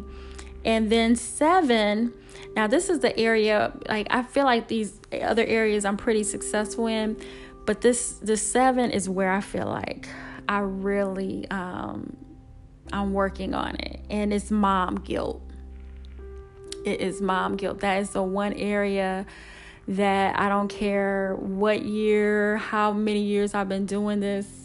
And 0.64 0.90
then 0.90 1.14
seven, 1.16 2.12
now 2.56 2.66
this 2.66 2.88
is 2.88 3.00
the 3.00 3.16
area, 3.18 3.72
like 3.88 4.06
I 4.10 4.22
feel 4.22 4.44
like 4.44 4.68
these 4.68 5.00
other 5.22 5.44
areas 5.44 5.84
I'm 5.84 5.96
pretty 5.96 6.22
successful 6.22 6.86
in, 6.86 7.16
but 7.66 7.80
this 7.80 8.12
the 8.14 8.36
seven 8.36 8.90
is 8.90 9.08
where 9.08 9.30
I 9.30 9.40
feel 9.40 9.66
like 9.66 10.08
I 10.48 10.60
really 10.60 11.48
um 11.50 12.16
I'm 12.92 13.12
working 13.12 13.54
on 13.54 13.76
it. 13.76 14.00
And 14.10 14.32
it's 14.32 14.50
mom 14.50 14.96
guilt. 14.96 15.42
It 16.84 17.00
is 17.00 17.20
mom 17.20 17.56
guilt. 17.56 17.80
That 17.80 18.00
is 18.00 18.10
the 18.10 18.22
one 18.22 18.52
area 18.52 19.26
that 19.88 20.38
I 20.38 20.48
don't 20.48 20.68
care 20.68 21.34
what 21.36 21.82
year, 21.82 22.56
how 22.56 22.92
many 22.92 23.22
years 23.22 23.54
I've 23.54 23.68
been 23.68 23.86
doing 23.86 24.20
this, 24.20 24.63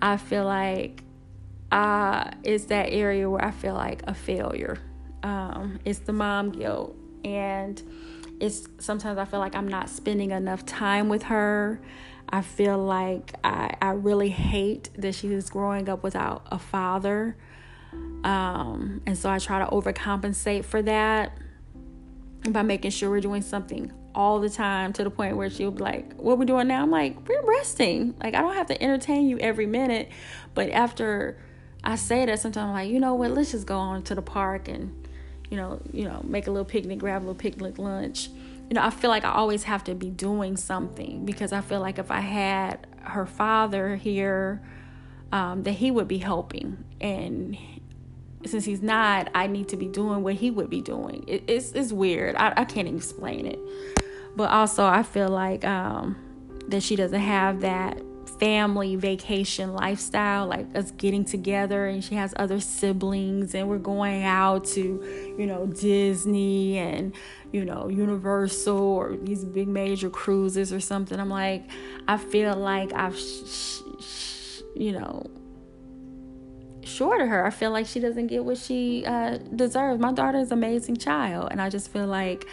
I 0.00 0.16
feel 0.16 0.44
like 0.44 1.02
uh, 1.72 2.30
it's 2.42 2.66
that 2.66 2.90
area 2.90 3.28
where 3.28 3.44
I 3.44 3.50
feel 3.50 3.74
like 3.74 4.02
a 4.06 4.14
failure. 4.14 4.78
Um, 5.22 5.80
it's 5.84 6.00
the 6.00 6.12
mom 6.12 6.50
guilt. 6.52 6.96
And 7.24 7.82
it's 8.40 8.68
sometimes 8.78 9.18
I 9.18 9.24
feel 9.24 9.40
like 9.40 9.54
I'm 9.54 9.68
not 9.68 9.88
spending 9.88 10.30
enough 10.30 10.66
time 10.66 11.08
with 11.08 11.24
her. 11.24 11.80
I 12.28 12.42
feel 12.42 12.78
like 12.78 13.34
I, 13.44 13.74
I 13.80 13.90
really 13.90 14.30
hate 14.30 14.90
that 14.96 15.14
she 15.14 15.32
is 15.32 15.50
growing 15.50 15.88
up 15.88 16.02
without 16.02 16.46
a 16.50 16.58
father. 16.58 17.36
Um, 18.24 19.02
and 19.06 19.16
so 19.16 19.30
I 19.30 19.38
try 19.38 19.58
to 19.58 19.66
overcompensate 19.66 20.64
for 20.64 20.82
that 20.82 21.36
by 22.48 22.62
making 22.62 22.90
sure 22.90 23.10
we're 23.10 23.20
doing 23.20 23.42
something 23.42 23.92
all 24.14 24.40
the 24.40 24.50
time 24.50 24.92
to 24.94 25.04
the 25.04 25.10
point 25.10 25.36
where 25.36 25.50
she'll 25.50 25.70
be 25.70 25.82
like, 25.82 26.14
What 26.14 26.38
we 26.38 26.46
doing 26.46 26.68
now? 26.68 26.82
I'm 26.82 26.90
like, 26.90 27.28
We're 27.28 27.42
resting. 27.42 28.14
Like, 28.22 28.34
I 28.34 28.40
don't 28.40 28.54
have 28.54 28.66
to 28.68 28.82
entertain 28.82 29.28
you 29.28 29.38
every 29.38 29.66
minute. 29.66 30.10
But 30.54 30.70
after 30.70 31.38
I 31.82 31.96
say 31.96 32.24
that, 32.26 32.40
sometimes 32.40 32.68
I'm 32.68 32.72
like, 32.72 32.90
You 32.90 33.00
know 33.00 33.14
what? 33.14 33.30
Let's 33.30 33.52
just 33.52 33.66
go 33.66 33.78
on 33.78 34.02
to 34.04 34.14
the 34.14 34.22
park 34.22 34.68
and, 34.68 35.08
you 35.50 35.56
know, 35.56 35.80
you 35.92 36.04
know, 36.04 36.20
make 36.24 36.46
a 36.46 36.50
little 36.50 36.64
picnic, 36.64 36.98
grab 36.98 37.22
a 37.22 37.24
little 37.24 37.34
picnic 37.34 37.78
lunch. 37.78 38.28
You 38.70 38.74
know, 38.74 38.82
I 38.82 38.90
feel 38.90 39.10
like 39.10 39.24
I 39.24 39.32
always 39.32 39.64
have 39.64 39.84
to 39.84 39.94
be 39.94 40.08
doing 40.08 40.56
something 40.56 41.26
because 41.26 41.52
I 41.52 41.60
feel 41.60 41.80
like 41.80 41.98
if 41.98 42.10
I 42.10 42.20
had 42.20 42.86
her 43.02 43.26
father 43.26 43.96
here, 43.96 44.62
um, 45.32 45.64
that 45.64 45.72
he 45.72 45.90
would 45.90 46.08
be 46.08 46.18
helping. 46.18 46.82
And 47.00 47.58
since 48.46 48.64
he's 48.64 48.82
not, 48.82 49.30
I 49.34 49.46
need 49.46 49.68
to 49.68 49.76
be 49.76 49.86
doing 49.86 50.22
what 50.22 50.34
he 50.34 50.50
would 50.50 50.70
be 50.70 50.80
doing. 50.80 51.24
It, 51.26 51.44
it's, 51.48 51.72
it's 51.72 51.92
weird. 51.92 52.36
I, 52.36 52.52
I 52.56 52.64
can't 52.64 52.88
explain 52.88 53.46
it. 53.46 53.58
But 54.36 54.50
also, 54.50 54.84
I 54.84 55.02
feel 55.02 55.28
like 55.28 55.64
um, 55.64 56.16
that 56.68 56.82
she 56.82 56.96
doesn't 56.96 57.20
have 57.20 57.60
that 57.60 58.00
family 58.40 58.96
vacation 58.96 59.72
lifestyle, 59.74 60.46
like 60.46 60.66
us 60.76 60.90
getting 60.92 61.24
together, 61.24 61.86
and 61.86 62.02
she 62.02 62.16
has 62.16 62.34
other 62.36 62.58
siblings, 62.58 63.54
and 63.54 63.68
we're 63.68 63.78
going 63.78 64.24
out 64.24 64.64
to, 64.64 65.34
you 65.38 65.46
know, 65.46 65.66
Disney 65.66 66.78
and, 66.78 67.14
you 67.52 67.64
know, 67.64 67.88
Universal 67.88 68.76
or 68.76 69.16
these 69.16 69.44
big 69.44 69.68
major 69.68 70.10
cruises 70.10 70.72
or 70.72 70.80
something. 70.80 71.20
I'm 71.20 71.30
like, 71.30 71.64
I 72.08 72.16
feel 72.16 72.56
like 72.56 72.92
I've, 72.92 73.16
sh- 73.16 73.82
sh- 74.00 74.62
you 74.74 74.92
know, 74.92 75.30
short 76.82 77.20
of 77.20 77.28
her. 77.28 77.46
I 77.46 77.50
feel 77.50 77.70
like 77.70 77.86
she 77.86 78.00
doesn't 78.00 78.26
get 78.26 78.44
what 78.44 78.58
she 78.58 79.04
uh, 79.06 79.38
deserves. 79.54 80.00
My 80.00 80.12
daughter 80.12 80.38
is 80.38 80.50
an 80.50 80.58
amazing 80.58 80.96
child, 80.96 81.48
and 81.50 81.62
I 81.62 81.70
just 81.70 81.92
feel 81.92 82.06
like 82.06 82.46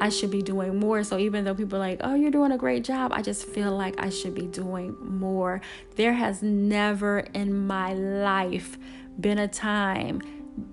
I 0.00 0.08
should 0.08 0.30
be 0.30 0.42
doing 0.42 0.78
more. 0.78 1.04
So 1.04 1.18
even 1.18 1.44
though 1.44 1.54
people 1.54 1.76
are 1.76 1.80
like, 1.80 2.00
oh, 2.02 2.14
you're 2.14 2.30
doing 2.30 2.52
a 2.52 2.58
great 2.58 2.84
job, 2.84 3.12
I 3.12 3.22
just 3.22 3.46
feel 3.46 3.76
like 3.76 4.02
I 4.02 4.10
should 4.10 4.34
be 4.34 4.46
doing 4.46 4.96
more. 5.00 5.60
There 5.96 6.14
has 6.14 6.42
never 6.42 7.20
in 7.34 7.66
my 7.66 7.94
life 7.94 8.78
been 9.20 9.38
a 9.38 9.48
time 9.48 10.20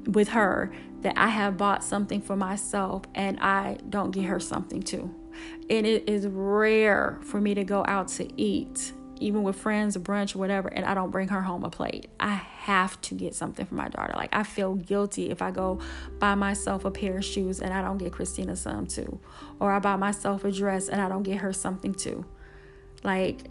with 0.05 0.29
her 0.29 0.71
that 1.01 1.17
I 1.17 1.27
have 1.27 1.57
bought 1.57 1.83
something 1.83 2.21
for 2.21 2.35
myself 2.35 3.03
and 3.15 3.39
I 3.39 3.77
don't 3.89 4.11
get 4.11 4.25
her 4.25 4.39
something 4.39 4.81
too. 4.81 5.13
And 5.69 5.85
it 5.85 6.09
is 6.09 6.27
rare 6.27 7.19
for 7.23 7.39
me 7.39 7.53
to 7.53 7.63
go 7.63 7.85
out 7.87 8.09
to 8.09 8.41
eat 8.41 8.91
even 9.19 9.43
with 9.43 9.55
friends, 9.55 9.97
brunch, 9.97 10.35
whatever, 10.35 10.67
and 10.69 10.85
I 10.85 10.93
don't 10.93 11.11
bring 11.11 11.27
her 11.29 11.41
home 11.41 11.63
a 11.63 11.69
plate. 11.69 12.07
I 12.19 12.33
have 12.33 12.99
to 13.01 13.15
get 13.15 13.35
something 13.35 13.65
for 13.65 13.75
my 13.75 13.89
daughter. 13.89 14.13
Like 14.15 14.35
I 14.35 14.43
feel 14.43 14.75
guilty 14.75 15.29
if 15.29 15.41
I 15.41 15.51
go 15.51 15.79
buy 16.19 16.35
myself 16.35 16.85
a 16.85 16.91
pair 16.91 17.17
of 17.17 17.25
shoes 17.25 17.59
and 17.61 17.73
I 17.73 17.81
don't 17.81 17.97
get 17.97 18.13
Christina 18.13 18.55
some 18.55 18.87
too, 18.87 19.19
or 19.59 19.71
I 19.71 19.79
buy 19.79 19.95
myself 19.95 20.43
a 20.45 20.51
dress 20.51 20.89
and 20.89 21.01
I 21.01 21.09
don't 21.09 21.23
get 21.23 21.37
her 21.37 21.53
something 21.53 21.93
too. 21.93 22.25
Like 23.03 23.45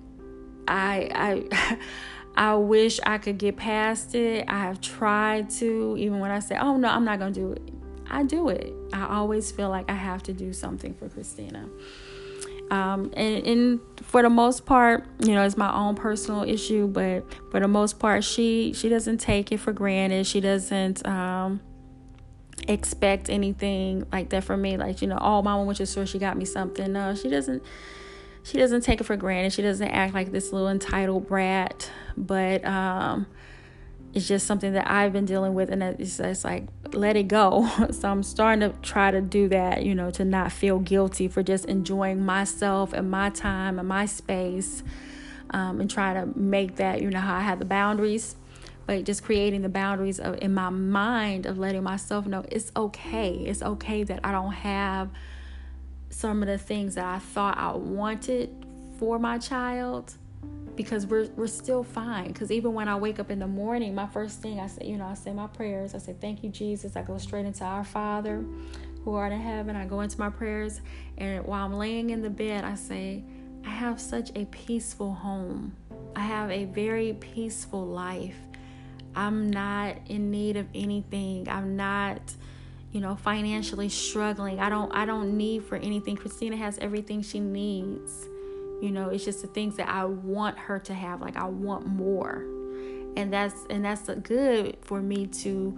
I 0.66 1.46
I. 1.50 1.78
I 2.37 2.54
wish 2.54 3.00
I 3.04 3.18
could 3.18 3.37
get 3.37 3.57
past 3.57 4.14
it. 4.14 4.44
I 4.46 4.61
have 4.61 4.81
tried 4.81 5.50
to, 5.59 5.96
even 5.98 6.20
when 6.20 6.31
I 6.31 6.38
say, 6.38 6.57
oh 6.57 6.76
no, 6.76 6.87
I'm 6.87 7.04
not 7.04 7.18
going 7.18 7.33
to 7.33 7.40
do 7.40 7.50
it. 7.50 7.72
I 8.09 8.22
do 8.22 8.48
it. 8.48 8.72
I 8.92 9.07
always 9.09 9.50
feel 9.50 9.68
like 9.68 9.90
I 9.90 9.94
have 9.94 10.22
to 10.24 10.33
do 10.33 10.52
something 10.52 10.94
for 10.94 11.09
Christina. 11.09 11.68
Um, 12.70 13.12
and, 13.16 13.46
and, 13.46 13.81
for 14.02 14.22
the 14.22 14.31
most 14.31 14.64
part, 14.64 15.04
you 15.20 15.35
know, 15.35 15.44
it's 15.44 15.57
my 15.57 15.72
own 15.74 15.94
personal 15.94 16.42
issue, 16.42 16.87
but 16.87 17.24
for 17.50 17.61
the 17.61 17.68
most 17.68 17.98
part, 17.98 18.24
she 18.24 18.72
she 18.72 18.88
doesn't 18.88 19.18
take 19.18 19.52
it 19.52 19.59
for 19.59 19.72
granted. 19.72 20.26
She 20.26 20.40
doesn't 20.40 21.07
um, 21.07 21.61
expect 22.66 23.28
anything 23.28 24.07
like 24.11 24.31
that 24.31 24.44
from 24.44 24.62
me. 24.62 24.76
Like 24.76 25.02
you 25.02 25.09
know, 25.09 25.18
oh, 25.20 25.42
mama 25.42 25.64
went 25.64 25.76
to 25.78 25.87
store, 25.87 26.07
she 26.07 26.18
got 26.18 26.37
me 26.37 26.44
something. 26.44 26.92
No, 26.92 27.14
she 27.14 27.28
doesn't. 27.28 27.62
She 28.44 28.57
doesn't 28.57 28.81
take 28.81 29.00
it 29.00 29.04
for 29.04 29.16
granted. 29.16 29.52
She 29.52 29.61
doesn't 29.61 29.88
act 29.88 30.14
like 30.14 30.33
this 30.33 30.52
little 30.52 30.68
entitled 30.68 31.28
brat. 31.28 31.90
But 32.16 32.64
um, 32.64 33.26
it's 34.14 34.26
just 34.26 34.46
something 34.46 34.72
that 34.72 34.90
I've 34.90 35.12
been 35.12 35.26
dealing 35.26 35.52
with, 35.54 35.70
and 35.70 35.83
it's, 35.83 36.18
it's 36.18 36.44
like 36.44 36.64
let 36.94 37.16
it 37.16 37.29
go. 37.29 37.68
so 37.90 38.11
I'm 38.11 38.22
starting 38.22 38.70
to 38.70 38.77
try 38.81 39.11
to 39.11 39.20
do 39.20 39.48
that, 39.48 39.85
you 39.85 39.94
know, 39.94 40.11
to 40.12 40.24
not 40.24 40.53
feel 40.53 40.79
guilty 40.79 41.29
for 41.29 41.42
just 41.42 41.64
enjoying 41.66 42.24
myself 42.24 42.92
and 42.92 43.11
my 43.11 43.31
time 43.31 43.79
and 43.79 43.88
my 43.88 44.07
space, 44.07 44.83
um, 45.51 45.81
and 45.81 45.90
try 45.90 46.14
to 46.14 46.27
make 46.38 46.77
that, 46.77 47.01
you 47.01 47.11
know, 47.11 47.20
how 47.20 47.37
I 47.37 47.40
have 47.40 47.59
the 47.59 47.64
boundaries, 47.64 48.37
but 48.87 49.05
just 49.05 49.22
creating 49.22 49.62
the 49.62 49.68
boundaries 49.68 50.18
of 50.18 50.38
in 50.42 50.55
my 50.55 50.70
mind 50.70 51.46
of 51.46 51.59
letting 51.59 51.83
myself 51.83 52.27
know 52.27 52.44
it's 52.51 52.72
okay. 52.77 53.35
It's 53.35 53.62
okay 53.62 54.03
that 54.05 54.20
I 54.24 54.33
don't 54.33 54.53
have 54.53 55.11
some 56.11 56.42
of 56.42 56.48
the 56.48 56.59
things 56.59 56.96
that 56.96 57.05
I 57.05 57.18
thought 57.18 57.57
I 57.57 57.72
wanted 57.72 58.51
for 58.98 59.18
my 59.18 59.38
child 59.38 60.14
because 60.78 61.06
we're 61.06 61.26
we're 61.34 61.48
still 61.48 61.82
fine. 61.82 62.28
Because 62.28 62.52
even 62.52 62.72
when 62.72 62.86
I 62.86 62.94
wake 62.94 63.18
up 63.18 63.32
in 63.32 63.40
the 63.40 63.48
morning, 63.48 63.96
my 63.96 64.06
first 64.06 64.40
thing 64.40 64.60
I 64.60 64.68
say, 64.68 64.86
you 64.86 64.96
know, 64.96 65.06
I 65.06 65.14
say 65.14 65.32
my 65.32 65.48
prayers. 65.48 65.92
I 65.92 65.98
say, 65.98 66.14
"Thank 66.18 66.44
you, 66.44 66.50
Jesus." 66.50 66.96
I 66.96 67.02
go 67.02 67.18
straight 67.18 67.46
into 67.46 67.64
Our 67.64 67.82
Father, 67.82 68.44
who 69.04 69.14
art 69.14 69.32
in 69.32 69.40
heaven. 69.40 69.74
I 69.74 69.86
go 69.86 70.00
into 70.02 70.18
my 70.20 70.30
prayers, 70.30 70.80
and 71.18 71.44
while 71.44 71.66
I'm 71.66 71.74
laying 71.74 72.10
in 72.10 72.22
the 72.22 72.30
bed, 72.30 72.62
I 72.64 72.76
say, 72.76 73.24
"I 73.66 73.70
have 73.70 74.00
such 74.00 74.30
a 74.36 74.44
peaceful 74.46 75.12
home. 75.12 75.74
I 76.14 76.20
have 76.20 76.48
a 76.52 76.64
very 76.66 77.12
peaceful 77.14 77.84
life. 77.84 78.38
I'm 79.16 79.50
not 79.50 79.96
in 80.06 80.30
need 80.30 80.56
of 80.56 80.66
anything. 80.74 81.48
I'm 81.50 81.76
not." 81.76 82.22
you 82.90 83.02
know 83.02 83.14
financially 83.16 83.90
struggling 83.90 84.58
i 84.60 84.70
don't 84.70 84.90
i 84.94 85.04
don't 85.04 85.36
need 85.36 85.62
for 85.62 85.76
anything 85.76 86.16
christina 86.16 86.56
has 86.56 86.78
everything 86.78 87.20
she 87.20 87.38
needs 87.38 88.26
you 88.80 88.90
know 88.90 89.08
it's 89.08 89.24
just 89.24 89.42
the 89.42 89.48
things 89.48 89.76
that 89.76 89.88
i 89.88 90.04
want 90.04 90.56
her 90.58 90.78
to 90.78 90.94
have 90.94 91.20
like 91.20 91.36
i 91.36 91.44
want 91.44 91.86
more. 91.86 92.44
And 93.16 93.32
that's 93.32 93.66
and 93.68 93.84
that's 93.84 94.08
good 94.22 94.76
for 94.82 95.00
me 95.00 95.26
to 95.26 95.76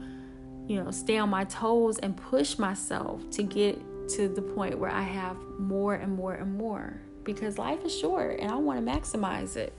you 0.66 0.82
know 0.82 0.90
stay 0.90 1.16
on 1.16 1.30
my 1.30 1.44
toes 1.44 1.98
and 1.98 2.16
push 2.16 2.58
myself 2.58 3.28
to 3.30 3.42
get 3.42 3.80
to 4.10 4.28
the 4.28 4.42
point 4.42 4.78
where 4.78 4.90
i 4.90 5.02
have 5.02 5.36
more 5.58 5.94
and 5.94 6.14
more 6.14 6.34
and 6.34 6.56
more. 6.56 7.00
Because 7.24 7.58
life 7.58 7.84
is 7.84 7.96
short 7.96 8.40
and 8.40 8.50
i 8.50 8.56
want 8.56 8.84
to 8.84 8.92
maximize 8.92 9.56
it. 9.56 9.72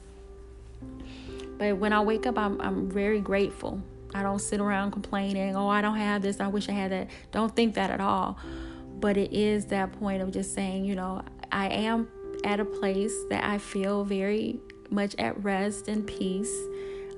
But 1.57 1.77
when 1.77 1.93
i 1.93 2.01
wake 2.01 2.25
up 2.25 2.37
i'm, 2.37 2.59
I'm 2.61 2.89
very 2.89 3.21
grateful. 3.21 3.81
I 4.13 4.23
don't 4.23 4.39
sit 4.39 4.59
around 4.59 4.91
complaining, 4.91 5.55
oh, 5.55 5.69
I 5.69 5.81
don't 5.81 5.95
have 5.95 6.21
this, 6.21 6.39
I 6.39 6.47
wish 6.47 6.67
I 6.67 6.73
had 6.73 6.91
that. 6.91 7.09
Don't 7.31 7.55
think 7.55 7.75
that 7.75 7.91
at 7.91 8.01
all. 8.01 8.37
But 8.99 9.17
it 9.17 9.31
is 9.33 9.67
that 9.67 9.93
point 9.93 10.21
of 10.21 10.31
just 10.31 10.53
saying, 10.53 10.83
you 10.85 10.95
know, 10.95 11.23
I 11.51 11.69
am 11.69 12.09
at 12.43 12.59
a 12.59 12.65
place 12.65 13.13
that 13.29 13.43
I 13.43 13.57
feel 13.57 14.03
very 14.03 14.59
much 14.89 15.15
at 15.17 15.41
rest 15.43 15.87
and 15.87 16.05
peace. 16.05 16.53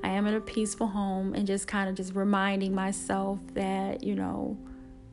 I 0.04 0.10
am 0.10 0.28
in 0.28 0.34
a 0.34 0.42
peaceful 0.42 0.88
home 0.88 1.34
and 1.34 1.48
just 1.48 1.68
kind 1.68 1.90
of 1.90 1.96
just 1.96 2.14
reminding 2.14 2.76
myself 2.76 3.40
that, 3.54 4.04
you 4.04 4.16
know, 4.16 4.58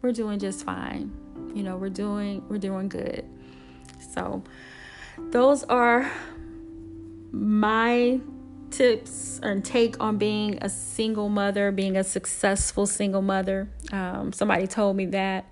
we're 0.02 0.12
doing 0.12 0.38
just 0.38 0.64
fine. 0.64 1.12
You 1.54 1.62
know, 1.62 1.76
we're 1.76 1.90
doing 1.90 2.42
we're 2.48 2.58
doing 2.58 2.88
good. 2.88 3.24
So 4.14 4.42
those 5.30 5.62
are 5.64 6.10
my 7.32 8.20
tips 8.70 9.40
and 9.42 9.64
take 9.64 10.00
on 10.00 10.16
being 10.16 10.58
a 10.62 10.68
single 10.68 11.28
mother, 11.28 11.70
being 11.70 11.96
a 11.96 12.04
successful 12.04 12.86
single 12.86 13.22
mother. 13.22 13.68
Um, 13.92 14.32
somebody 14.32 14.66
told 14.66 14.96
me 14.96 15.06
that, 15.06 15.44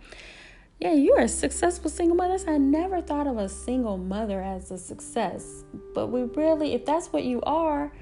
yeah, 0.81 0.93
you're 0.93 1.21
a 1.21 1.29
successful 1.29 1.91
single 1.91 2.17
mother. 2.17 2.38
I 2.49 2.57
never 2.57 3.01
thought 3.01 3.27
of 3.27 3.37
a 3.37 3.49
single 3.49 3.99
mother 3.99 4.41
as 4.41 4.71
a 4.71 4.79
success. 4.79 5.64
But 5.93 6.09
we 6.09 6.23
really, 6.23 6.75
if 6.75 6.85
that's 6.85 7.09
what 7.09 7.25
you 7.25 7.41
are, 7.43 7.93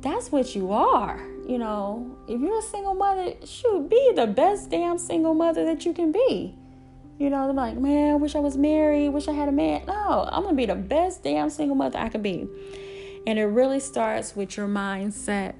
that's 0.00 0.32
what 0.32 0.54
you 0.54 0.72
are. 0.72 1.20
You 1.46 1.58
know, 1.58 2.16
if 2.26 2.40
you're 2.40 2.58
a 2.58 2.62
single 2.62 2.94
mother, 2.94 3.34
shoot, 3.44 3.90
be 3.90 4.12
the 4.14 4.26
best 4.26 4.70
damn 4.70 4.96
single 4.96 5.34
mother 5.34 5.66
that 5.66 5.84
you 5.84 5.92
can 5.92 6.10
be. 6.10 6.54
You 7.18 7.28
know, 7.28 7.44
they're 7.44 7.52
like, 7.52 7.76
man, 7.76 8.12
I 8.12 8.16
wish 8.16 8.34
I 8.34 8.40
was 8.40 8.56
married, 8.56 9.10
wish 9.10 9.28
I 9.28 9.32
had 9.32 9.50
a 9.50 9.52
man. 9.52 9.84
No, 9.86 10.26
I'm 10.32 10.42
gonna 10.42 10.56
be 10.56 10.64
the 10.64 10.74
best 10.74 11.22
damn 11.22 11.50
single 11.50 11.76
mother 11.76 11.98
I 11.98 12.08
can 12.08 12.22
be. 12.22 12.48
And 13.26 13.38
it 13.38 13.44
really 13.44 13.78
starts 13.78 14.34
with 14.34 14.56
your 14.56 14.68
mindset 14.68 15.54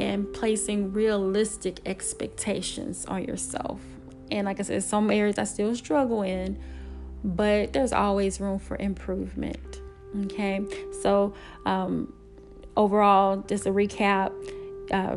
and 0.00 0.32
placing 0.32 0.92
realistic 0.92 1.78
expectations 1.86 3.06
on 3.06 3.22
yourself. 3.24 3.80
And 4.34 4.46
like 4.46 4.60
I 4.60 4.62
said, 4.62 4.82
some 4.82 5.10
areas 5.10 5.38
I 5.38 5.44
still 5.44 5.74
struggle 5.74 6.22
in, 6.22 6.58
but 7.22 7.72
there's 7.72 7.92
always 7.92 8.40
room 8.40 8.58
for 8.58 8.76
improvement. 8.76 9.80
Okay, 10.24 10.64
so 11.02 11.34
um, 11.66 12.12
overall, 12.76 13.38
just 13.48 13.66
a 13.66 13.70
recap: 13.70 14.32
uh, 14.92 15.16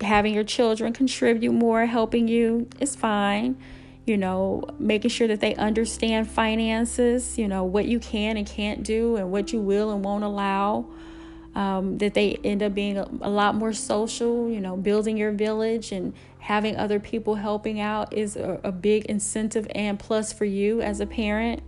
having 0.00 0.34
your 0.34 0.44
children 0.44 0.92
contribute 0.92 1.52
more, 1.52 1.86
helping 1.86 2.28
you 2.28 2.68
is 2.80 2.94
fine 2.94 3.56
you 4.06 4.18
know, 4.18 4.62
making 4.78 5.10
sure 5.10 5.26
that 5.28 5.40
they 5.40 5.54
understand 5.54 6.28
finances, 6.28 7.38
you 7.38 7.48
know, 7.48 7.64
what 7.64 7.86
you 7.86 7.98
can 7.98 8.36
and 8.36 8.46
can't 8.46 8.82
do 8.82 9.16
and 9.16 9.30
what 9.30 9.52
you 9.52 9.60
will 9.60 9.90
and 9.90 10.04
won't 10.04 10.24
allow. 10.24 10.84
Um, 11.54 11.98
that 11.98 12.14
they 12.14 12.40
end 12.42 12.64
up 12.64 12.74
being 12.74 12.98
a, 12.98 13.08
a, 13.20 13.30
lot 13.30 13.54
more 13.54 13.72
social, 13.72 14.50
you 14.50 14.60
know, 14.60 14.76
building 14.76 15.16
your 15.16 15.30
village 15.30 15.92
and 15.92 16.12
having 16.40 16.76
other 16.76 16.98
people 16.98 17.36
helping 17.36 17.78
out 17.78 18.12
is 18.12 18.34
a, 18.34 18.60
a 18.64 18.72
big 18.72 19.04
incentive 19.04 19.68
and 19.72 19.96
plus 19.96 20.32
for 20.32 20.44
you 20.44 20.80
as 20.80 20.98
a 20.98 21.06
parent. 21.06 21.62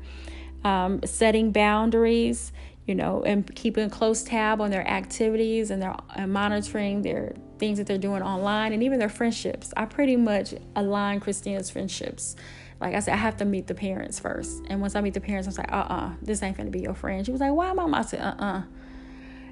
Um, 0.64 1.00
setting 1.04 1.52
boundaries, 1.52 2.52
you 2.86 2.94
know, 2.94 3.22
and 3.22 3.52
keeping 3.54 3.84
a 3.84 3.90
close 3.90 4.22
tab 4.22 4.60
on 4.60 4.70
their 4.70 4.86
activities 4.88 5.70
and 5.70 5.80
their 5.80 5.96
and 6.14 6.32
monitoring 6.32 7.02
their 7.02 7.34
things 7.58 7.78
that 7.78 7.86
they're 7.86 7.98
doing 7.98 8.22
online 8.22 8.72
and 8.72 8.82
even 8.82 8.98
their 8.98 9.08
friendships. 9.08 9.72
I 9.76 9.86
pretty 9.86 10.16
much 10.16 10.54
align 10.74 11.20
Christina's 11.20 11.70
friendships. 11.70 12.36
Like 12.80 12.94
I 12.94 13.00
said, 13.00 13.14
I 13.14 13.16
have 13.16 13.38
to 13.38 13.44
meet 13.44 13.66
the 13.66 13.74
parents 13.74 14.20
first. 14.20 14.62
And 14.68 14.80
once 14.80 14.94
I 14.94 15.00
meet 15.00 15.14
the 15.14 15.20
parents, 15.20 15.48
I 15.48 15.50
was 15.50 15.58
like, 15.58 15.72
uh 15.72 15.76
uh-uh, 15.76 15.94
uh 15.94 16.10
this 16.22 16.42
ain't 16.42 16.56
gonna 16.56 16.70
be 16.70 16.80
your 16.80 16.94
friend. 16.94 17.24
She 17.24 17.32
was 17.32 17.40
like, 17.40 17.52
why, 17.52 17.72
mom? 17.72 17.94
I 17.94 18.02
said, 18.02 18.20
uh 18.20 18.34
uh-uh. 18.38 18.58
uh. 18.58 18.62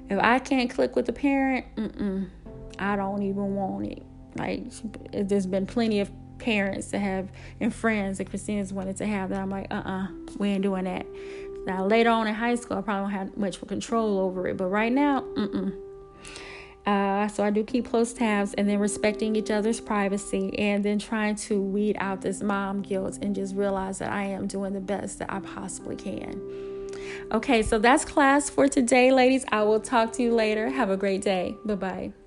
If 0.09 0.19
I 0.19 0.39
can't 0.39 0.69
click 0.69 0.95
with 0.95 1.05
the 1.05 1.13
parent, 1.13 1.65
mm-mm, 1.75 2.29
I 2.77 2.95
don't 2.95 3.23
even 3.23 3.55
want 3.55 3.87
it. 3.87 4.03
Like, 4.35 4.63
there's 5.11 5.45
been 5.45 5.65
plenty 5.65 5.99
of 5.99 6.11
parents 6.37 6.91
that 6.91 6.99
have 6.99 7.29
and 7.59 7.73
friends 7.73 8.17
that 8.17 8.29
Christina's 8.29 8.73
wanted 8.73 8.97
to 8.97 9.05
have 9.05 9.29
that 9.29 9.39
I'm 9.39 9.49
like, 9.49 9.67
uh 9.71 9.75
uh-uh, 9.75 10.03
uh, 10.03 10.07
we 10.37 10.49
ain't 10.49 10.63
doing 10.63 10.83
that. 10.83 11.05
Now, 11.65 11.85
later 11.85 12.11
on 12.11 12.27
in 12.27 12.35
high 12.35 12.55
school, 12.55 12.77
I 12.77 12.81
probably 12.81 13.11
don't 13.11 13.19
have 13.19 13.37
much 13.37 13.59
control 13.67 14.19
over 14.19 14.47
it. 14.47 14.57
But 14.57 14.67
right 14.67 14.91
now, 14.91 15.21
mm 15.21 15.47
mm 15.47 15.81
uh, 16.85 17.27
so 17.27 17.43
I 17.43 17.49
do 17.49 17.63
keep 17.63 17.89
close 17.89 18.13
tabs 18.13 18.53
and 18.53 18.69
then 18.69 18.77
respecting 18.77 19.35
each 19.35 19.49
other's 19.49 19.81
privacy 19.81 20.55
and 20.59 20.85
then 20.85 20.99
trying 20.99 21.35
to 21.35 21.59
weed 21.59 21.97
out 21.99 22.21
this 22.21 22.43
mom 22.43 22.83
guilt 22.83 23.17
and 23.23 23.33
just 23.33 23.55
realize 23.55 23.97
that 23.97 24.11
I 24.11 24.25
am 24.25 24.45
doing 24.45 24.73
the 24.73 24.79
best 24.79 25.17
that 25.17 25.33
I 25.33 25.39
possibly 25.39 25.95
can. 25.95 26.39
Okay, 27.31 27.61
so 27.61 27.79
that's 27.79 28.05
class 28.05 28.49
for 28.49 28.67
today, 28.67 29.11
ladies. 29.11 29.45
I 29.51 29.63
will 29.63 29.79
talk 29.79 30.11
to 30.13 30.23
you 30.23 30.33
later. 30.33 30.69
Have 30.69 30.89
a 30.89 30.97
great 30.97 31.21
day. 31.21 31.57
Bye 31.65 31.75
bye. 31.75 32.24